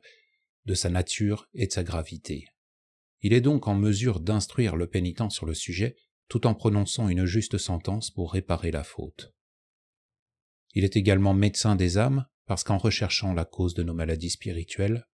de 0.66 0.74
sa 0.74 0.90
nature 0.90 1.48
et 1.54 1.66
de 1.66 1.72
sa 1.72 1.82
gravité. 1.82 2.44
Il 3.22 3.32
est 3.32 3.40
donc 3.40 3.68
en 3.68 3.74
mesure 3.74 4.20
d'instruire 4.20 4.76
le 4.76 4.86
pénitent 4.86 5.30
sur 5.30 5.46
le 5.46 5.54
sujet 5.54 5.96
tout 6.28 6.46
en 6.46 6.54
prononçant 6.54 7.08
une 7.08 7.24
juste 7.24 7.58
sentence 7.58 8.10
pour 8.10 8.32
réparer 8.32 8.70
la 8.70 8.84
faute. 8.84 9.34
Il 10.74 10.84
est 10.84 10.96
également 10.96 11.34
médecin 11.34 11.74
des 11.74 11.98
âmes 11.98 12.26
parce 12.46 12.64
qu'en 12.64 12.78
recherchant 12.78 13.34
la 13.34 13.44
cause 13.44 13.74
de 13.74 13.82
nos 13.82 13.94
maladies 13.94 14.30
spirituelles, 14.30 15.06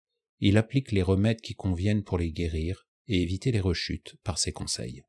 il 0.40 0.56
applique 0.56 0.90
les 0.90 1.02
remèdes 1.02 1.40
qui 1.40 1.54
conviennent 1.54 2.02
pour 2.02 2.18
les 2.18 2.32
guérir 2.32 2.88
et 3.08 3.22
éviter 3.22 3.52
les 3.52 3.60
rechutes 3.60 4.16
par 4.24 4.38
ses 4.38 4.52
conseils. 4.52 5.04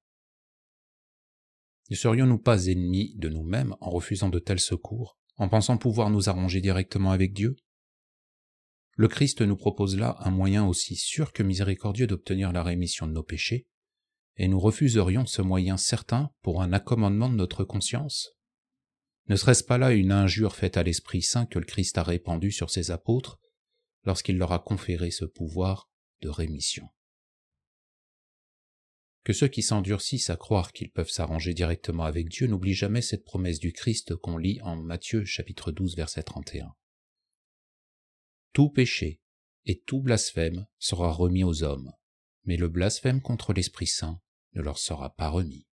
Ne 1.90 1.96
serions-nous 1.96 2.40
pas 2.40 2.68
ennemis 2.68 3.14
de 3.18 3.30
nous-mêmes 3.30 3.76
en 3.80 3.92
refusant 3.92 4.30
de 4.30 4.40
tels 4.40 4.60
secours, 4.60 5.18
en 5.38 5.50
pensant 5.50 5.78
pouvoir 5.78 6.10
nous 6.10 6.30
arranger 6.30 6.62
directement 6.62 7.12
avec 7.12 7.34
Dieu? 7.34 7.56
Le 8.98 9.08
Christ 9.08 9.42
nous 9.42 9.58
propose 9.58 9.98
là 9.98 10.16
un 10.20 10.32
moyen 10.32 10.66
aussi 10.66 10.96
sûr 10.96 11.34
que 11.34 11.44
miséricordieux 11.44 12.08
d'obtenir 12.08 12.54
la 12.54 12.64
rémission 12.64 13.08
de 13.08 13.12
nos 13.12 13.24
péchés, 13.24 13.68
et 14.38 14.48
nous 14.48 14.60
refuserions 14.60 15.26
ce 15.26 15.42
moyen 15.42 15.78
certain 15.78 16.32
pour 16.42 16.62
un 16.62 16.74
accommodement 16.74 17.30
de 17.30 17.36
notre 17.36 17.64
conscience? 17.64 18.32
Ne 19.28 19.36
serait-ce 19.36 19.64
pas 19.64 19.78
là 19.78 19.92
une 19.92 20.12
injure 20.12 20.56
faite 20.56 20.78
à 20.78 20.84
l'Esprit 20.84 21.22
Saint 21.22 21.46
que 21.46 21.60
le 21.60 21.66
Christ 21.66 21.98
a 21.98 22.04
répandu 22.04 22.52
sur 22.52 22.70
ses 22.70 22.92
apôtres 22.92 23.40
lorsqu'il 24.04 24.38
leur 24.38 24.52
a 24.52 24.60
conféré 24.60 25.12
ce 25.12 25.26
pouvoir 25.26 25.90
de 26.22 26.30
rémission? 26.30 26.88
Que 29.26 29.34
ceux 29.34 29.48
qui 29.48 29.64
s'endurcissent 29.64 30.30
à 30.30 30.38
croire 30.38 30.72
qu'ils 30.72 30.92
peuvent 30.92 31.10
s'arranger 31.10 31.56
directement 31.56 32.04
avec 32.04 32.30
Dieu 32.30 32.46
n'oublient 32.46 32.76
jamais 32.76 33.02
cette 33.02 33.26
promesse 33.26 33.60
du 33.60 33.74
Christ 33.74 34.16
qu'on 34.16 34.38
lit 34.38 34.62
en 34.62 34.76
Matthieu 34.76 35.26
chapitre 35.26 35.72
12 35.72 35.96
verset 35.96 36.22
31. 36.22 36.76
Tout 38.54 38.70
péché 38.70 39.20
et 39.66 39.82
tout 39.82 40.00
blasphème 40.00 40.68
sera 40.78 41.12
remis 41.12 41.44
aux 41.44 41.64
hommes, 41.64 41.92
mais 42.44 42.56
le 42.56 42.70
blasphème 42.70 43.20
contre 43.20 43.52
l'Esprit 43.52 43.88
Saint 43.88 44.22
ne 44.54 44.62
leur 44.62 44.78
sera 44.78 45.16
pas 45.16 45.30
remis. 45.30 45.66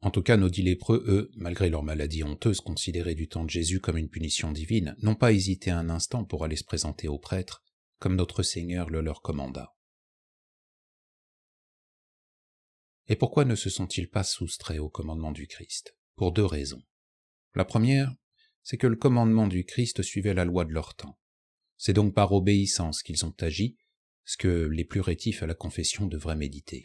En 0.00 0.10
tout 0.10 0.22
cas, 0.22 0.38
nos 0.38 0.48
dix 0.48 0.62
lépreux, 0.62 1.04
eux, 1.06 1.30
malgré 1.34 1.68
leur 1.68 1.82
maladie 1.82 2.24
honteuse 2.24 2.62
considérée 2.62 3.14
du 3.14 3.28
temps 3.28 3.44
de 3.44 3.50
Jésus 3.50 3.78
comme 3.78 3.98
une 3.98 4.08
punition 4.08 4.52
divine, 4.52 4.96
n'ont 5.02 5.14
pas 5.14 5.32
hésité 5.32 5.70
un 5.70 5.90
instant 5.90 6.24
pour 6.24 6.44
aller 6.44 6.56
se 6.56 6.64
présenter 6.64 7.08
aux 7.08 7.18
prêtres, 7.18 7.62
comme 7.98 8.16
notre 8.16 8.42
Seigneur 8.42 8.88
le 8.88 9.02
leur 9.02 9.20
commanda. 9.20 9.74
Et 13.10 13.16
pourquoi 13.16 13.44
ne 13.44 13.56
se 13.56 13.68
sont-ils 13.68 14.08
pas 14.08 14.22
soustraits 14.22 14.78
au 14.78 14.88
commandement 14.88 15.32
du 15.32 15.48
Christ? 15.48 15.96
Pour 16.14 16.30
deux 16.30 16.44
raisons. 16.44 16.84
La 17.56 17.64
première, 17.64 18.14
c'est 18.62 18.76
que 18.76 18.86
le 18.86 18.94
commandement 18.94 19.48
du 19.48 19.64
Christ 19.64 20.02
suivait 20.02 20.32
la 20.32 20.44
loi 20.44 20.64
de 20.64 20.70
leur 20.70 20.94
temps. 20.94 21.18
C'est 21.76 21.92
donc 21.92 22.14
par 22.14 22.30
obéissance 22.30 23.02
qu'ils 23.02 23.26
ont 23.26 23.34
agi, 23.40 23.76
ce 24.24 24.36
que 24.36 24.68
les 24.68 24.84
plus 24.84 25.00
rétifs 25.00 25.42
à 25.42 25.48
la 25.48 25.54
confession 25.54 26.06
devraient 26.06 26.36
méditer. 26.36 26.84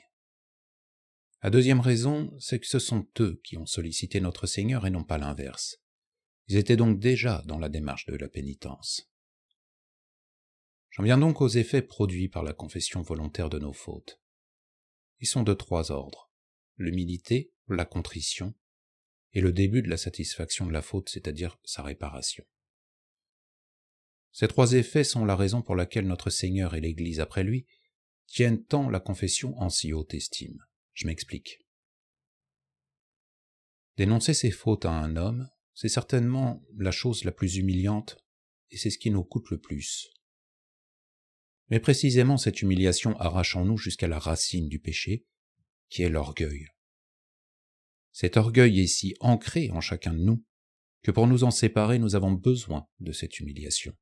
La 1.44 1.51
deuxième 1.51 1.79
raison, 1.79 2.36
c'est 2.39 2.60
que 2.60 2.65
ce 2.65 2.79
sont 2.79 3.08
eux 3.20 3.39
qui 3.44 3.55
ont 3.55 3.67
sollicité 3.67 4.20
notre 4.20 4.48
Seigneur 4.48 4.88
et 4.88 4.89
non 4.89 5.03
pas 5.03 5.20
l'inverse. 5.20 5.77
Ils 6.48 6.58
étaient 6.58 6.75
donc 6.75 6.98
déjà 7.00 7.44
dans 7.46 7.60
la 7.60 7.70
démarche 7.70 8.08
de 8.08 8.15
la 8.15 8.29
pénitence. 8.29 9.12
J'en 10.89 11.03
viens 11.03 11.20
donc 11.20 11.39
aux 11.41 11.50
effets 11.50 11.84
produits 11.84 12.29
par 12.29 12.41
la 12.41 12.53
confession 12.53 13.03
volontaire 13.03 13.51
de 13.51 13.60
nos 13.60 13.74
fautes. 13.74 14.20
Ils 15.19 15.27
sont 15.27 15.43
de 15.43 15.53
trois 15.53 15.91
ordres. 15.91 16.31
L'humilité, 16.77 17.53
la 17.67 17.86
contrition, 17.86 18.53
et 19.34 19.41
le 19.41 19.51
début 19.51 19.81
de 19.81 19.89
la 19.89 19.98
satisfaction 19.98 20.65
de 20.65 20.72
la 20.72 20.81
faute, 20.81 21.10
c'est-à-dire 21.10 21.60
sa 21.63 21.84
réparation. 21.84 22.45
Ces 24.31 24.48
trois 24.48 24.74
effets 24.74 25.03
sont 25.03 25.25
la 25.25 25.36
raison 25.36 25.62
pour 25.62 25.75
laquelle 25.75 26.07
notre 26.07 26.29
Seigneur 26.29 26.74
et 26.74 26.81
l'Église 26.81 27.19
après 27.19 27.43
lui 27.43 27.67
tiennent 28.27 28.63
tant 28.63 28.89
la 28.89 29.00
confession 29.00 29.57
en 29.60 29.69
si 29.69 29.93
haute 29.93 30.13
estime. 30.13 30.57
Je 30.93 31.07
m'explique. 31.07 31.60
Dénoncer 33.98 34.34
ses 34.34 34.51
fautes 34.51 34.86
à 34.86 34.91
un 34.91 35.15
homme, 35.15 35.50
c'est 35.74 35.89
certainement 35.89 36.63
la 36.77 36.91
chose 36.91 37.24
la 37.24 37.31
plus 37.31 37.57
humiliante, 37.57 38.17
et 38.72 38.77
c'est 38.77 38.89
ce 38.89 38.98
qui 38.98 39.12
nous 39.12 39.24
coûte 39.24 39.50
le 39.51 39.60
plus. 39.60 40.10
Mais 41.69 41.79
précisément 41.79 42.38
cette 42.38 42.62
humiliation 42.62 43.19
arrache 43.19 43.55
en 43.55 43.65
nous 43.65 43.77
jusqu'à 43.77 44.07
la 44.07 44.19
racine 44.19 44.69
du 44.69 44.79
péché, 44.79 45.25
qui 45.89 46.03
est 46.03 46.10
l'orgueil. 46.10 46.67
Cet 48.12 48.38
orgueil 48.38 48.79
est 48.79 48.88
si 48.88 49.15
ancré 49.19 49.72
en 49.72 49.81
chacun 49.81 50.13
de 50.13 50.19
nous 50.19 50.43
que 51.01 51.12
pour 51.12 51.27
nous 51.27 51.43
en 51.43 51.51
séparer 51.51 52.00
nous 52.00 52.15
avons 52.15 52.31
besoin 52.31 52.88
de 53.00 53.12
cette 53.12 53.39
humiliation. 53.39 53.93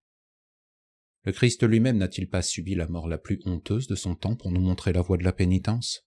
Le 1.23 1.31
Christ 1.31 1.63
lui-même 1.63 1.97
n'a-t-il 1.97 2.29
pas 2.29 2.41
subi 2.41 2.75
la 2.75 2.87
mort 2.87 3.07
la 3.07 3.17
plus 3.17 3.39
honteuse 3.45 3.87
de 3.87 3.95
son 3.95 4.15
temps 4.15 4.35
pour 4.35 4.51
nous 4.51 4.61
montrer 4.61 4.93
la 4.93 5.01
voie 5.01 5.17
de 5.17 5.23
la 5.23 5.33
pénitence? 5.33 6.05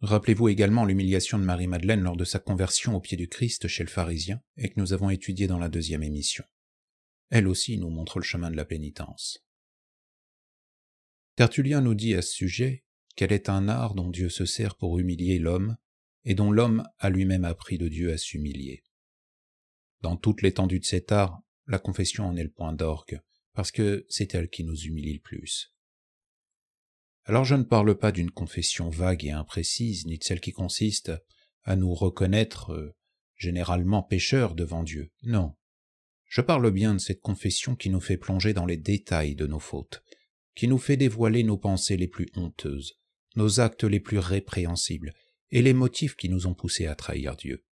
Rappelez-vous 0.00 0.48
également 0.48 0.84
l'humiliation 0.84 1.38
de 1.38 1.44
Marie-Madeleine 1.44 2.02
lors 2.02 2.16
de 2.16 2.24
sa 2.24 2.38
conversion 2.38 2.96
au 2.96 3.00
pied 3.00 3.16
du 3.16 3.28
Christ 3.28 3.68
chez 3.68 3.84
le 3.84 3.88
pharisien 3.88 4.40
et 4.56 4.68
que 4.68 4.80
nous 4.80 4.92
avons 4.92 5.10
étudié 5.10 5.46
dans 5.46 5.58
la 5.58 5.68
deuxième 5.68 6.02
émission. 6.02 6.44
Elle 7.30 7.48
aussi 7.48 7.78
nous 7.78 7.88
montre 7.88 8.18
le 8.18 8.24
chemin 8.24 8.50
de 8.50 8.56
la 8.56 8.64
pénitence. 8.64 9.44
Tertullien 11.36 11.80
nous 11.80 11.94
dit 11.94 12.14
à 12.14 12.22
ce 12.22 12.32
sujet 12.32 12.84
qu'elle 13.16 13.32
est 13.32 13.48
un 13.48 13.68
art 13.68 13.94
dont 13.94 14.10
Dieu 14.10 14.28
se 14.28 14.44
sert 14.44 14.76
pour 14.76 14.98
humilier 14.98 15.38
l'homme 15.38 15.76
et 16.24 16.34
dont 16.34 16.50
l'homme 16.50 16.84
a 16.98 17.10
lui-même 17.10 17.44
appris 17.44 17.78
de 17.78 17.88
Dieu 17.88 18.12
à 18.12 18.18
s'humilier. 18.18 18.84
Dans 20.00 20.16
toute 20.16 20.42
l'étendue 20.42 20.80
de 20.80 20.84
cet 20.84 21.12
art, 21.12 21.40
la 21.66 21.78
confession 21.78 22.26
en 22.26 22.36
est 22.36 22.42
le 22.42 22.50
point 22.50 22.72
d'orgue, 22.72 23.20
parce 23.54 23.70
que 23.70 24.06
c'est 24.08 24.34
elle 24.34 24.50
qui 24.50 24.64
nous 24.64 24.76
humilie 24.76 25.14
le 25.14 25.20
plus. 25.20 25.72
Alors 27.24 27.44
je 27.44 27.54
ne 27.54 27.62
parle 27.62 27.96
pas 27.96 28.12
d'une 28.12 28.30
confession 28.30 28.90
vague 28.90 29.24
et 29.24 29.30
imprécise, 29.30 30.06
ni 30.06 30.18
de 30.18 30.24
celle 30.24 30.40
qui 30.40 30.52
consiste 30.52 31.12
à 31.64 31.76
nous 31.76 31.94
reconnaître 31.94 32.72
euh, 32.72 32.94
généralement 33.36 34.02
pécheurs 34.02 34.54
devant 34.54 34.82
Dieu. 34.82 35.12
Non. 35.22 35.54
Je 36.26 36.40
parle 36.40 36.70
bien 36.70 36.94
de 36.94 36.98
cette 36.98 37.20
confession 37.20 37.76
qui 37.76 37.90
nous 37.90 38.00
fait 38.00 38.16
plonger 38.16 38.54
dans 38.54 38.66
les 38.66 38.76
détails 38.76 39.36
de 39.36 39.46
nos 39.46 39.60
fautes, 39.60 40.02
qui 40.54 40.68
nous 40.68 40.78
fait 40.78 40.96
dévoiler 40.96 41.42
nos 41.42 41.56
pensées 41.56 41.96
les 41.96 42.08
plus 42.08 42.28
honteuses, 42.34 42.98
nos 43.36 43.60
actes 43.60 43.84
les 43.84 44.00
plus 44.00 44.18
répréhensibles, 44.18 45.12
et 45.50 45.62
les 45.62 45.74
motifs 45.74 46.16
qui 46.16 46.28
nous 46.28 46.46
ont 46.46 46.54
poussés 46.54 46.86
à 46.86 46.94
trahir 46.94 47.36
Dieu. 47.36 47.64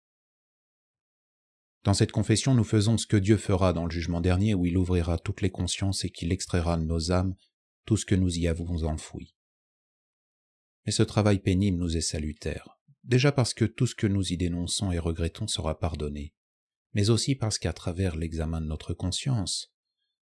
Dans 1.85 1.95
cette 1.95 2.13
confession, 2.13 2.55
nous 2.55 2.65
faisons 2.65 2.99
ce 2.99 3.07
que 3.07 3.17
Dieu 3.17 3.37
fera 3.37 3.73
dans 3.73 3.85
le 3.85 3.91
jugement 3.91 4.21
dernier 4.21 4.55
où 4.55 4.67
il 4.67 4.77
ouvrira 4.77 5.17
toutes 5.17 5.43
les 5.43 5.51
consciences 5.51 6.05
et 6.05 6.11
qu'il 6.11 6.33
extraira 6.33 6.77
de 6.77 6.85
nos 6.85 7.13
âmes 7.13 7.37
tout 7.85 7.97
ce 7.97 8.05
que 8.05 8.17
nous 8.17 8.37
y 8.37 8.49
avons 8.49 8.85
enfoui. 8.85 9.35
Mais 10.85 10.93
ce 10.93 11.03
travail 11.03 11.39
pénible 11.39 11.79
nous 11.79 11.97
est 11.97 12.03
salutaire, 12.03 12.79
déjà 13.05 13.33
parce 13.33 13.55
que 13.55 13.65
tout 13.65 13.87
ce 13.87 13.95
que 13.95 14.07
nous 14.07 14.33
y 14.33 14.37
dénonçons 14.37 14.91
et 14.91 14.99
regrettons 14.99 15.47
sera 15.47 15.79
pardonné, 15.79 16.35
mais 16.95 17.11
aussi 17.11 17.35
parce 17.35 17.59
qu'à 17.59 17.73
travers 17.73 18.17
l'examen 18.17 18.61
de 18.61 18.67
notre 18.67 18.93
conscience, 18.93 19.73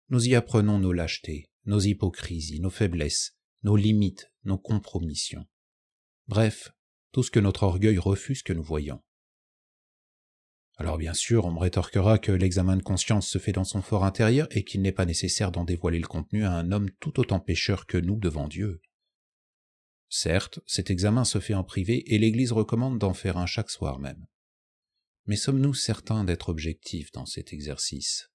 nous 0.09 0.27
y 0.27 0.35
apprenons 0.35 0.79
nos 0.79 0.91
lâchetés, 0.91 1.49
nos 1.65 1.79
hypocrisies, 1.79 2.59
nos 2.59 2.69
faiblesses, 2.69 3.37
nos 3.63 3.75
limites, 3.75 4.31
nos 4.43 4.57
compromissions. 4.57 5.45
Bref, 6.27 6.71
tout 7.11 7.23
ce 7.23 7.31
que 7.31 7.39
notre 7.39 7.63
orgueil 7.63 7.97
refuse 7.97 8.43
que 8.43 8.53
nous 8.53 8.63
voyons. 8.63 9.01
Alors 10.77 10.97
bien 10.97 11.13
sûr, 11.13 11.45
on 11.45 11.51
me 11.51 11.59
rétorquera 11.59 12.17
que 12.17 12.31
l'examen 12.31 12.77
de 12.77 12.81
conscience 12.81 13.27
se 13.29 13.37
fait 13.37 13.51
dans 13.51 13.63
son 13.63 13.81
fort 13.81 14.03
intérieur 14.03 14.47
et 14.51 14.63
qu'il 14.63 14.81
n'est 14.81 14.91
pas 14.91 15.05
nécessaire 15.05 15.51
d'en 15.51 15.65
dévoiler 15.65 15.99
le 15.99 16.07
contenu 16.07 16.45
à 16.45 16.51
un 16.51 16.71
homme 16.71 16.89
tout 16.99 17.19
autant 17.19 17.39
pécheur 17.39 17.85
que 17.85 17.97
nous 17.97 18.19
devant 18.19 18.47
Dieu. 18.47 18.81
Certes, 20.09 20.59
cet 20.65 20.89
examen 20.89 21.25
se 21.25 21.39
fait 21.39 21.53
en 21.53 21.63
privé 21.63 22.13
et 22.13 22.17
l'Église 22.17 22.51
recommande 22.51 22.99
d'en 22.99 23.13
faire 23.13 23.37
un 23.37 23.45
chaque 23.45 23.69
soir 23.69 23.99
même. 23.99 24.25
Mais 25.25 25.35
sommes-nous 25.35 25.73
certains 25.73 26.23
d'être 26.23 26.49
objectifs 26.49 27.11
dans 27.11 27.25
cet 27.25 27.53
exercice? 27.53 28.32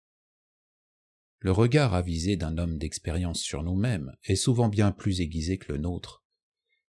Le 1.40 1.52
regard 1.52 1.94
avisé 1.94 2.36
d'un 2.36 2.58
homme 2.58 2.78
d'expérience 2.78 3.40
sur 3.40 3.62
nous-mêmes 3.62 4.12
est 4.24 4.36
souvent 4.36 4.68
bien 4.68 4.90
plus 4.90 5.20
aiguisé 5.20 5.58
que 5.58 5.72
le 5.72 5.78
nôtre, 5.78 6.24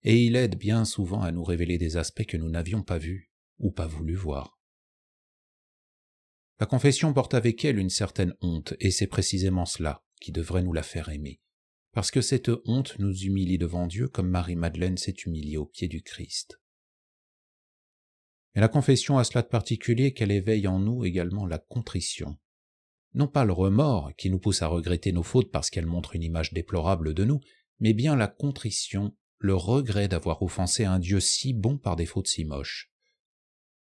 et 0.02 0.24
il 0.24 0.36
aide 0.36 0.56
bien 0.56 0.84
souvent 0.84 1.20
à 1.20 1.32
nous 1.32 1.44
révéler 1.44 1.76
des 1.76 1.96
aspects 1.96 2.24
que 2.24 2.36
nous 2.36 2.48
n'avions 2.48 2.82
pas 2.82 2.98
vus 2.98 3.30
ou 3.58 3.70
pas 3.70 3.86
voulu 3.86 4.14
voir. 4.14 4.58
La 6.60 6.66
confession 6.66 7.12
porte 7.12 7.34
avec 7.34 7.64
elle 7.64 7.78
une 7.78 7.90
certaine 7.90 8.34
honte, 8.40 8.74
et 8.80 8.90
c'est 8.90 9.06
précisément 9.06 9.66
cela 9.66 10.02
qui 10.20 10.32
devrait 10.32 10.62
nous 10.62 10.72
la 10.72 10.82
faire 10.82 11.08
aimer, 11.10 11.40
parce 11.92 12.10
que 12.10 12.20
cette 12.20 12.50
honte 12.64 12.98
nous 12.98 13.14
humilie 13.14 13.58
devant 13.58 13.86
Dieu 13.86 14.08
comme 14.08 14.30
Marie-Madeleine 14.30 14.96
s'est 14.96 15.12
humiliée 15.26 15.58
au 15.58 15.66
pied 15.66 15.88
du 15.88 16.02
Christ. 16.02 16.60
Mais 18.54 18.60
la 18.60 18.68
confession 18.68 19.18
a 19.18 19.24
cela 19.24 19.42
de 19.42 19.48
particulier 19.48 20.14
qu'elle 20.14 20.32
éveille 20.32 20.66
en 20.66 20.80
nous 20.80 21.04
également 21.04 21.46
la 21.46 21.58
contrition, 21.58 22.38
non 23.18 23.26
pas 23.26 23.44
le 23.44 23.52
remords 23.52 24.12
qui 24.16 24.30
nous 24.30 24.38
pousse 24.38 24.62
à 24.62 24.68
regretter 24.68 25.10
nos 25.10 25.24
fautes 25.24 25.50
parce 25.50 25.70
qu'elles 25.70 25.86
montrent 25.86 26.14
une 26.14 26.22
image 26.22 26.52
déplorable 26.52 27.14
de 27.14 27.24
nous, 27.24 27.40
mais 27.80 27.92
bien 27.92 28.14
la 28.14 28.28
contrition, 28.28 29.14
le 29.38 29.54
regret 29.54 30.06
d'avoir 30.06 30.40
offensé 30.42 30.84
un 30.84 31.00
Dieu 31.00 31.18
si 31.18 31.52
bon 31.52 31.78
par 31.78 31.96
des 31.96 32.06
fautes 32.06 32.28
si 32.28 32.44
moches. 32.44 32.92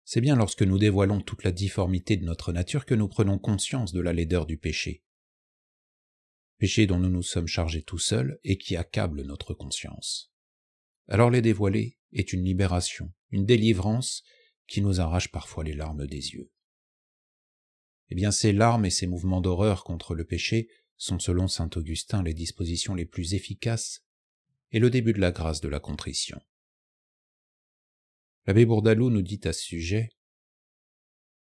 C'est 0.05 0.21
bien 0.21 0.37
lorsque 0.37 0.63
nous 0.63 0.79
dévoilons 0.79 1.21
toute 1.21 1.43
la 1.43 1.51
difformité 1.51 2.17
de 2.17 2.25
notre 2.25 2.53
nature 2.53 2.87
que 2.87 2.95
nous 2.95 3.09
prenons 3.09 3.39
conscience 3.39 3.93
de 3.93 4.01
la 4.01 4.13
laideur 4.13 4.47
du 4.47 4.57
péché. 4.57 5.03
Péché 6.59 6.87
dont 6.87 6.99
nous 6.99 7.11
nous 7.11 7.23
sommes 7.23 7.49
chargés 7.49 7.83
tout 7.83 7.99
seuls 7.99 8.39
et 8.45 8.57
qui 8.57 8.77
accable 8.77 9.23
notre 9.23 9.53
conscience. 9.53 10.33
Alors 11.09 11.31
les 11.31 11.43
dévoiler 11.43 11.99
est 12.13 12.33
une 12.33 12.45
libération, 12.45 13.13
une 13.31 13.47
délivrance 13.47 14.23
qui 14.69 14.81
nous 14.81 15.01
arrache 15.01 15.31
parfois 15.33 15.65
les 15.65 15.75
larmes 15.75 16.07
des 16.07 16.35
yeux. 16.35 16.53
Eh 18.11 18.15
bien 18.15 18.31
ces 18.31 18.53
larmes 18.53 18.87
et 18.87 18.91
ces 18.91 19.07
mouvements 19.07 19.41
d'horreur 19.41 19.85
contre 19.85 20.15
le 20.15 20.25
péché 20.25 20.69
sont 20.97 21.19
selon 21.19 21.47
saint 21.47 21.71
Augustin 21.77 22.23
les 22.23 22.35
dispositions 22.35 22.95
les 22.95 23.07
plus 23.07 23.35
efficaces 23.35 24.05
et 24.73 24.81
le 24.81 24.91
début 24.91 25.13
de 25.13 25.21
la 25.21 25.31
grâce 25.31 25.61
de 25.61 25.69
la 25.69 25.81
contrition. 25.81 26.41
L'abbé 28.47 28.65
Bourdalou 28.65 29.11
nous 29.11 29.23
dit 29.23 29.41
à 29.45 29.53
ce 29.53 29.63
sujet 29.63 30.09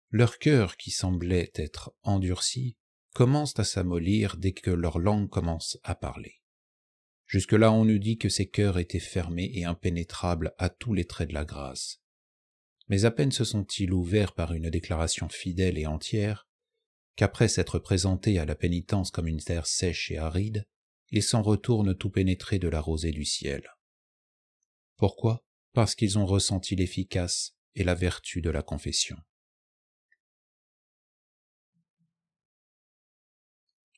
Leur 0.09 0.37
cœur, 0.37 0.75
qui 0.75 0.91
semblait 0.91 1.51
être 1.55 1.95
endurci, 2.03 2.75
commence 3.13 3.57
à 3.57 3.63
s'amollir 3.63 4.37
dès 4.37 4.51
que 4.51 4.69
leur 4.69 4.99
langue 4.99 5.29
commence 5.29 5.77
à 5.83 5.95
parler. 5.95 6.41
Jusque-là, 7.25 7.71
on 7.71 7.85
nous 7.85 7.99
dit 7.99 8.17
que 8.17 8.27
ces 8.27 8.49
cœurs 8.49 8.79
étaient 8.79 8.99
fermés 8.99 9.51
et 9.53 9.63
impénétrables 9.63 10.53
à 10.57 10.69
tous 10.69 10.93
les 10.93 11.05
traits 11.05 11.29
de 11.29 11.35
la 11.35 11.45
grâce. 11.45 12.01
Mais 12.87 13.05
à 13.05 13.11
peine 13.11 13.31
se 13.31 13.43
sont-ils 13.43 13.93
ouverts 13.93 14.33
par 14.33 14.51
une 14.53 14.69
déclaration 14.69 15.29
fidèle 15.29 15.77
et 15.77 15.85
entière, 15.85 16.48
qu'après 17.19 17.49
s'être 17.49 17.79
présentés 17.79 18.39
à 18.39 18.45
la 18.45 18.55
pénitence 18.55 19.11
comme 19.11 19.27
une 19.27 19.43
terre 19.43 19.67
sèche 19.67 20.09
et 20.09 20.17
aride, 20.17 20.65
ils 21.09 21.21
s'en 21.21 21.41
retournent 21.41 21.93
tout 21.93 22.09
pénétrés 22.09 22.59
de 22.59 22.69
la 22.69 22.79
rosée 22.79 23.11
du 23.11 23.25
ciel. 23.25 23.69
Pourquoi? 24.95 25.45
Parce 25.73 25.95
qu'ils 25.95 26.17
ont 26.17 26.25
ressenti 26.25 26.77
l'efficace 26.77 27.57
et 27.75 27.83
la 27.83 27.93
vertu 27.93 28.39
de 28.39 28.49
la 28.49 28.61
confession. 28.61 29.17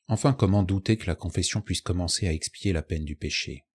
Enfin, 0.08 0.32
comment 0.32 0.64
douter 0.64 0.96
que 0.96 1.06
la 1.06 1.14
confession 1.14 1.62
puisse 1.62 1.80
commencer 1.80 2.26
à 2.26 2.32
expier 2.32 2.72
la 2.72 2.82
peine 2.82 3.04
du 3.04 3.14
péché? 3.14 3.66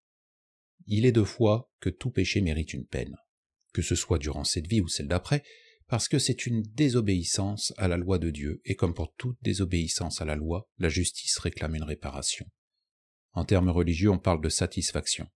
Il 0.88 1.06
est 1.06 1.14
de 1.14 1.24
foi 1.24 1.72
que 1.80 1.90
tout 1.90 2.12
péché 2.12 2.42
mérite 2.42 2.74
une 2.74 2.86
peine, 2.86 3.16
que 3.72 3.82
ce 3.82 3.96
soit 3.96 4.20
durant 4.20 4.44
cette 4.44 4.68
vie 4.68 4.82
ou 4.82 4.90
celle 4.90 5.08
d'après, 5.08 5.42
parce 5.88 6.10
que 6.10 6.20
c'est 6.20 6.46
une 6.46 6.62
désobéissance 6.62 7.74
à 7.78 7.88
la 7.88 7.98
loi 7.98 8.20
de 8.20 8.30
Dieu, 8.30 8.62
et 8.66 8.76
comme 8.76 8.94
pour 8.94 9.14
toute 9.16 9.38
désobéissance 9.42 10.22
à 10.22 10.26
la 10.26 10.36
loi, 10.36 10.70
la 10.78 10.90
justice 10.90 11.38
réclame 11.38 11.76
une 11.76 11.84
réparation. 11.84 12.46
En 13.32 13.46
termes 13.46 13.70
religieux, 13.70 14.10
on 14.10 14.20
parle 14.20 14.42
de 14.42 14.50
satisfaction. 14.50 15.30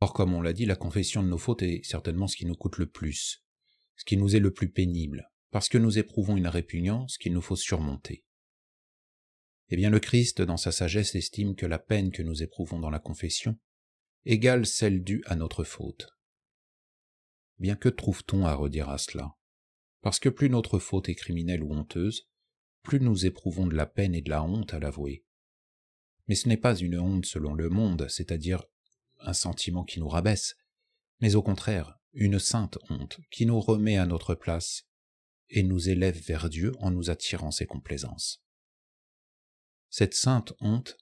Or, 0.00 0.12
comme 0.12 0.34
on 0.34 0.40
l'a 0.40 0.52
dit, 0.52 0.66
la 0.66 0.76
confession 0.76 1.22
de 1.22 1.28
nos 1.28 1.38
fautes 1.38 1.62
est 1.62 1.84
certainement 1.84 2.26
ce 2.26 2.36
qui 2.36 2.46
nous 2.46 2.54
coûte 2.54 2.78
le 2.78 2.86
plus, 2.86 3.44
ce 3.96 4.04
qui 4.04 4.16
nous 4.16 4.34
est 4.34 4.40
le 4.40 4.52
plus 4.52 4.70
pénible, 4.70 5.30
parce 5.50 5.68
que 5.68 5.78
nous 5.78 5.98
éprouvons 5.98 6.36
une 6.36 6.48
répugnance 6.48 7.18
qu'il 7.18 7.32
nous 7.32 7.42
faut 7.42 7.56
surmonter. 7.56 8.24
Eh 9.68 9.76
bien, 9.76 9.90
le 9.90 10.00
Christ, 10.00 10.40
dans 10.40 10.56
sa 10.56 10.72
sagesse, 10.72 11.14
estime 11.14 11.54
que 11.54 11.66
la 11.66 11.78
peine 11.78 12.12
que 12.12 12.22
nous 12.22 12.42
éprouvons 12.42 12.78
dans 12.78 12.90
la 12.90 13.00
confession 13.00 13.58
égale 14.24 14.66
celle 14.66 15.02
due 15.02 15.22
à 15.26 15.36
notre 15.36 15.64
faute. 15.64 16.15
Bien 17.58 17.76
que 17.76 17.88
trouve-t-on 17.88 18.44
à 18.44 18.54
redire 18.54 18.90
à 18.90 18.98
cela? 18.98 19.34
Parce 20.02 20.18
que 20.18 20.28
plus 20.28 20.50
notre 20.50 20.78
faute 20.78 21.08
est 21.08 21.14
criminelle 21.14 21.62
ou 21.62 21.72
honteuse, 21.72 22.28
plus 22.82 23.00
nous 23.00 23.26
éprouvons 23.26 23.66
de 23.66 23.74
la 23.74 23.86
peine 23.86 24.14
et 24.14 24.22
de 24.22 24.30
la 24.30 24.42
honte 24.42 24.74
à 24.74 24.78
l'avouer. 24.78 25.24
Mais 26.28 26.34
ce 26.34 26.48
n'est 26.48 26.56
pas 26.56 26.76
une 26.76 26.98
honte 26.98 27.26
selon 27.26 27.54
le 27.54 27.68
monde, 27.68 28.06
c'est-à-dire 28.08 28.64
un 29.20 29.32
sentiment 29.32 29.84
qui 29.84 30.00
nous 30.00 30.08
rabaisse, 30.08 30.56
mais 31.20 31.34
au 31.34 31.42
contraire 31.42 31.98
une 32.12 32.38
sainte 32.38 32.78
honte 32.88 33.20
qui 33.30 33.44
nous 33.44 33.60
remet 33.60 33.98
à 33.98 34.06
notre 34.06 34.34
place 34.34 34.84
et 35.50 35.62
nous 35.62 35.90
élève 35.90 36.18
vers 36.18 36.48
Dieu 36.48 36.72
en 36.78 36.90
nous 36.90 37.10
attirant 37.10 37.50
ses 37.50 37.66
complaisances. 37.66 38.42
Cette 39.90 40.14
sainte 40.14 40.54
honte 40.60 40.96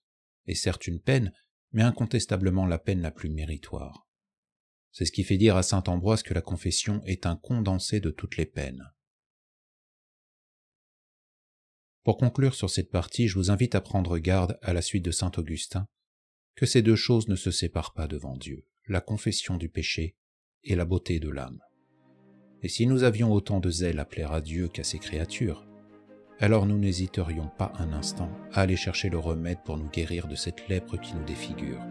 est 0.46 0.54
certes 0.54 0.86
une 0.86 1.00
peine, 1.00 1.32
mais 1.70 1.82
incontestablement 1.82 2.66
la 2.66 2.78
peine 2.78 3.00
la 3.00 3.12
plus 3.12 3.30
méritoire. 3.30 4.08
C'est 4.94 5.06
ce 5.06 5.12
qui 5.12 5.24
fait 5.24 5.36
dire 5.36 5.56
à 5.56 5.64
saint 5.64 5.82
Ambroise 5.88 6.22
que 6.22 6.34
la 6.34 6.40
confession 6.40 7.02
est 7.04 7.26
un 7.26 7.34
condensé 7.34 7.98
de 7.98 8.10
toutes 8.10 8.36
les 8.36 8.46
peines. 8.46 8.92
Pour 12.04 12.16
conclure 12.16 12.54
sur 12.54 12.70
cette 12.70 12.92
partie, 12.92 13.26
je 13.26 13.34
vous 13.34 13.50
invite 13.50 13.74
à 13.74 13.80
prendre 13.80 14.18
garde 14.18 14.56
à 14.62 14.72
la 14.72 14.82
suite 14.82 15.04
de 15.04 15.10
saint 15.10 15.32
Augustin 15.36 15.88
que 16.54 16.64
ces 16.64 16.80
deux 16.80 16.94
choses 16.94 17.26
ne 17.26 17.34
se 17.34 17.50
séparent 17.50 17.92
pas 17.92 18.06
devant 18.06 18.36
Dieu, 18.36 18.68
la 18.86 19.00
confession 19.00 19.56
du 19.56 19.68
péché 19.68 20.14
et 20.62 20.76
la 20.76 20.84
beauté 20.84 21.18
de 21.18 21.28
l'âme. 21.28 21.58
Et 22.62 22.68
si 22.68 22.86
nous 22.86 23.02
avions 23.02 23.32
autant 23.32 23.58
de 23.58 23.70
zèle 23.70 23.98
à 23.98 24.04
plaire 24.04 24.30
à 24.30 24.40
Dieu 24.40 24.68
qu'à 24.68 24.84
ses 24.84 25.00
créatures, 25.00 25.66
alors 26.38 26.66
nous 26.66 26.78
n'hésiterions 26.78 27.50
pas 27.58 27.72
un 27.78 27.92
instant 27.92 28.30
à 28.52 28.60
aller 28.60 28.76
chercher 28.76 29.08
le 29.08 29.18
remède 29.18 29.58
pour 29.64 29.76
nous 29.76 29.90
guérir 29.90 30.28
de 30.28 30.36
cette 30.36 30.68
lèpre 30.68 31.00
qui 31.00 31.14
nous 31.14 31.24
défigure. 31.24 31.82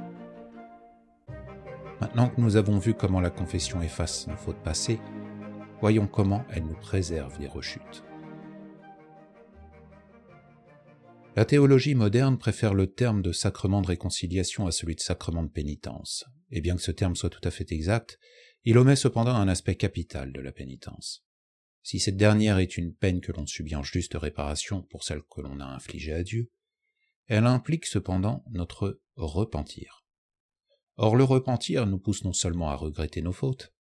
Maintenant 2.04 2.28
que 2.28 2.42
nous 2.42 2.58
avons 2.58 2.80
vu 2.80 2.94
comment 2.94 3.22
la 3.22 3.30
confession 3.30 3.82
efface 3.82 4.28
nos 4.28 4.36
fautes 4.36 4.62
passées, 4.62 5.00
voyons 5.80 6.06
comment 6.06 6.44
elle 6.50 6.66
nous 6.66 6.76
préserve 6.76 7.40
des 7.40 7.48
rechutes. 7.48 8.04
La 11.38 11.46
théologie 11.46 11.96
moderne 11.96 12.38
préfère 12.38 12.74
le 12.74 12.88
terme 12.88 13.22
de 13.22 13.32
sacrement 13.32 13.82
de 13.82 13.88
réconciliation 13.88 14.68
à 14.68 14.74
celui 14.74 14.96
de 14.96 15.00
sacrement 15.00 15.44
de 15.44 15.50
pénitence, 15.50 16.26
et 16.52 16.60
bien 16.60 16.76
que 16.76 16.82
ce 16.82 16.92
terme 16.92 17.16
soit 17.16 17.30
tout 17.30 17.48
à 17.48 17.52
fait 17.52 17.72
exact, 17.72 18.20
il 18.66 18.78
omet 18.78 18.98
cependant 18.98 19.36
un 19.36 19.48
aspect 19.48 19.76
capital 19.76 20.34
de 20.34 20.42
la 20.42 20.52
pénitence. 20.52 21.24
Si 21.84 22.02
cette 22.02 22.18
dernière 22.18 22.58
est 22.58 22.76
une 22.76 22.94
peine 22.94 23.22
que 23.22 23.32
l'on 23.32 23.46
subit 23.46 23.78
en 23.78 23.84
juste 23.84 24.16
réparation 24.16 24.82
pour 24.82 25.06
celle 25.06 25.22
que 25.22 25.40
l'on 25.40 25.62
a 25.62 25.68
infligée 25.68 26.12
à 26.12 26.24
Dieu, 26.24 26.52
elle 27.28 27.46
implique 27.46 27.86
cependant 27.86 28.44
notre 28.52 29.00
repentir. 29.16 30.03
Or 30.98 31.16
le 31.16 31.24
repentir 31.24 31.86
nous 31.86 32.00
pousse 32.00 32.24
non 32.24 32.34
seulement 32.34 32.70
à 32.70 32.76
regretter 32.76 33.22
nos 33.22 33.32
fautes, 33.32 33.74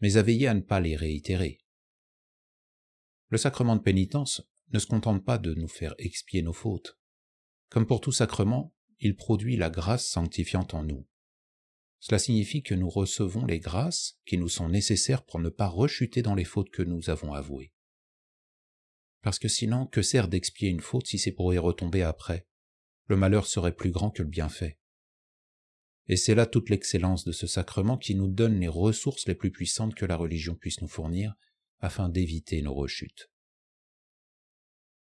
mais 0.00 0.16
à 0.16 0.22
veiller 0.22 0.46
à 0.46 0.54
ne 0.54 0.60
pas 0.60 0.80
les 0.80 0.96
réitérer. 0.96 1.58
Le 3.28 3.38
sacrement 3.38 3.76
de 3.76 3.82
pénitence 3.82 4.42
ne 4.72 4.78
se 4.78 4.86
contente 4.86 5.24
pas 5.24 5.38
de 5.38 5.54
nous 5.54 5.68
faire 5.68 5.94
expier 5.98 6.42
nos 6.42 6.52
fautes. 6.52 6.98
Comme 7.68 7.86
pour 7.86 8.00
tout 8.00 8.12
sacrement, 8.12 8.74
il 9.00 9.16
produit 9.16 9.56
la 9.56 9.70
grâce 9.70 10.06
sanctifiante 10.06 10.74
en 10.74 10.84
nous. 10.84 11.06
Cela 11.98 12.18
signifie 12.18 12.62
que 12.62 12.74
nous 12.74 12.88
recevons 12.88 13.46
les 13.46 13.58
grâces 13.58 14.18
qui 14.26 14.38
nous 14.38 14.48
sont 14.48 14.68
nécessaires 14.68 15.24
pour 15.24 15.40
ne 15.40 15.48
pas 15.48 15.66
rechuter 15.66 16.22
dans 16.22 16.34
les 16.34 16.44
fautes 16.44 16.70
que 16.70 16.82
nous 16.82 17.10
avons 17.10 17.32
avouées. 17.32 17.72
Parce 19.22 19.40
que 19.40 19.48
sinon, 19.48 19.86
que 19.86 20.02
sert 20.02 20.28
d'expier 20.28 20.68
une 20.68 20.80
faute 20.80 21.06
si 21.06 21.18
c'est 21.18 21.32
pour 21.32 21.52
y 21.52 21.58
retomber 21.58 22.02
après? 22.02 22.46
Le 23.06 23.16
malheur 23.16 23.46
serait 23.46 23.74
plus 23.74 23.90
grand 23.90 24.10
que 24.10 24.22
le 24.22 24.28
bienfait. 24.28 24.78
Et 26.08 26.16
c'est 26.16 26.34
là 26.34 26.46
toute 26.46 26.70
l'excellence 26.70 27.24
de 27.24 27.32
ce 27.32 27.46
sacrement 27.46 27.98
qui 27.98 28.14
nous 28.14 28.28
donne 28.28 28.60
les 28.60 28.68
ressources 28.68 29.26
les 29.26 29.34
plus 29.34 29.50
puissantes 29.50 29.94
que 29.94 30.06
la 30.06 30.16
religion 30.16 30.54
puisse 30.54 30.80
nous 30.80 30.88
fournir 30.88 31.34
afin 31.80 32.08
d'éviter 32.08 32.62
nos 32.62 32.74
rechutes. 32.74 33.30